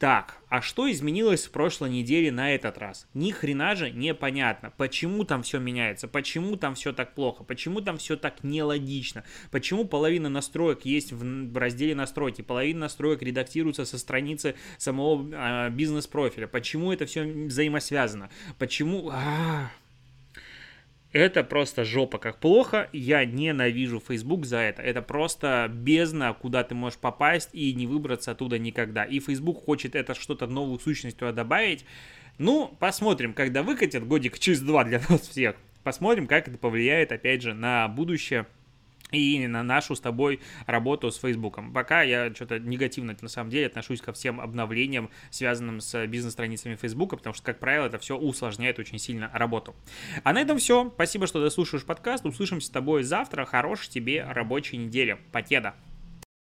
так, 0.00 0.38
а 0.48 0.62
что 0.62 0.90
изменилось 0.90 1.46
в 1.46 1.50
прошлой 1.50 1.90
неделе 1.90 2.32
на 2.32 2.54
этот 2.54 2.78
раз? 2.78 3.06
Ни 3.12 3.32
хрена 3.32 3.76
же 3.76 3.90
непонятно, 3.90 4.72
почему 4.78 5.24
там 5.24 5.42
все 5.42 5.58
меняется, 5.58 6.08
почему 6.08 6.56
там 6.56 6.74
все 6.74 6.94
так 6.94 7.14
плохо, 7.14 7.44
почему 7.44 7.82
там 7.82 7.98
все 7.98 8.16
так 8.16 8.42
нелогично, 8.42 9.24
почему 9.50 9.84
половина 9.84 10.30
настроек 10.30 10.86
есть 10.86 11.12
в 11.12 11.54
разделе 11.54 11.94
настройки, 11.94 12.40
половина 12.40 12.80
настроек 12.80 13.20
редактируется 13.20 13.84
со 13.84 13.98
страницы 13.98 14.54
самого 14.78 15.28
э, 15.34 15.68
бизнес-профиля, 15.68 16.46
почему 16.46 16.94
это 16.94 17.04
все 17.04 17.24
взаимосвязано, 17.24 18.30
почему... 18.58 19.10
А-а-а. 19.10 19.70
Это 21.12 21.42
просто 21.42 21.84
жопа 21.84 22.18
как 22.18 22.38
плохо. 22.38 22.88
Я 22.92 23.24
ненавижу 23.24 24.00
Facebook 24.00 24.46
за 24.46 24.58
это. 24.58 24.82
Это 24.82 25.02
просто 25.02 25.68
бездна, 25.68 26.32
куда 26.34 26.62
ты 26.62 26.76
можешь 26.76 26.98
попасть 26.98 27.50
и 27.52 27.74
не 27.74 27.86
выбраться 27.86 28.30
оттуда 28.30 28.58
никогда. 28.58 29.04
И 29.04 29.18
Facebook 29.18 29.64
хочет 29.64 29.96
это 29.96 30.14
что-то 30.14 30.46
новую 30.46 30.78
сущность 30.78 31.16
туда 31.16 31.32
добавить. 31.32 31.84
Ну, 32.38 32.76
посмотрим, 32.78 33.34
когда 33.34 33.62
выкатят 33.64 34.06
годик 34.06 34.38
через 34.38 34.60
два 34.60 34.84
для 34.84 35.00
нас 35.08 35.22
всех. 35.28 35.56
Посмотрим, 35.82 36.26
как 36.26 36.46
это 36.46 36.58
повлияет, 36.58 37.10
опять 37.10 37.42
же, 37.42 37.54
на 37.54 37.88
будущее 37.88 38.46
и 39.12 39.46
на 39.46 39.62
нашу 39.62 39.94
с 39.94 40.00
тобой 40.00 40.40
работу 40.66 41.10
с 41.10 41.18
Фейсбуком. 41.18 41.72
Пока 41.72 42.02
я 42.02 42.34
что-то 42.34 42.58
негативно 42.58 43.16
на 43.20 43.28
самом 43.28 43.50
деле 43.50 43.66
отношусь 43.66 44.00
ко 44.00 44.12
всем 44.12 44.40
обновлениям, 44.40 45.10
связанным 45.30 45.80
с 45.80 46.06
бизнес-страницами 46.06 46.76
Фейсбука, 46.76 47.16
потому 47.16 47.34
что, 47.34 47.44
как 47.44 47.58
правило, 47.58 47.86
это 47.86 47.98
все 47.98 48.16
усложняет 48.16 48.78
очень 48.78 48.98
сильно 48.98 49.30
работу. 49.32 49.74
А 50.22 50.32
на 50.32 50.40
этом 50.40 50.58
все. 50.58 50.90
Спасибо, 50.94 51.26
что 51.26 51.40
дослушаешь 51.40 51.84
подкаст. 51.84 52.24
Услышимся 52.24 52.68
с 52.68 52.70
тобой 52.70 53.02
завтра. 53.02 53.44
Хорошей 53.44 53.90
тебе 53.90 54.24
рабочей 54.24 54.76
недели. 54.76 55.18
Покеда. 55.32 55.74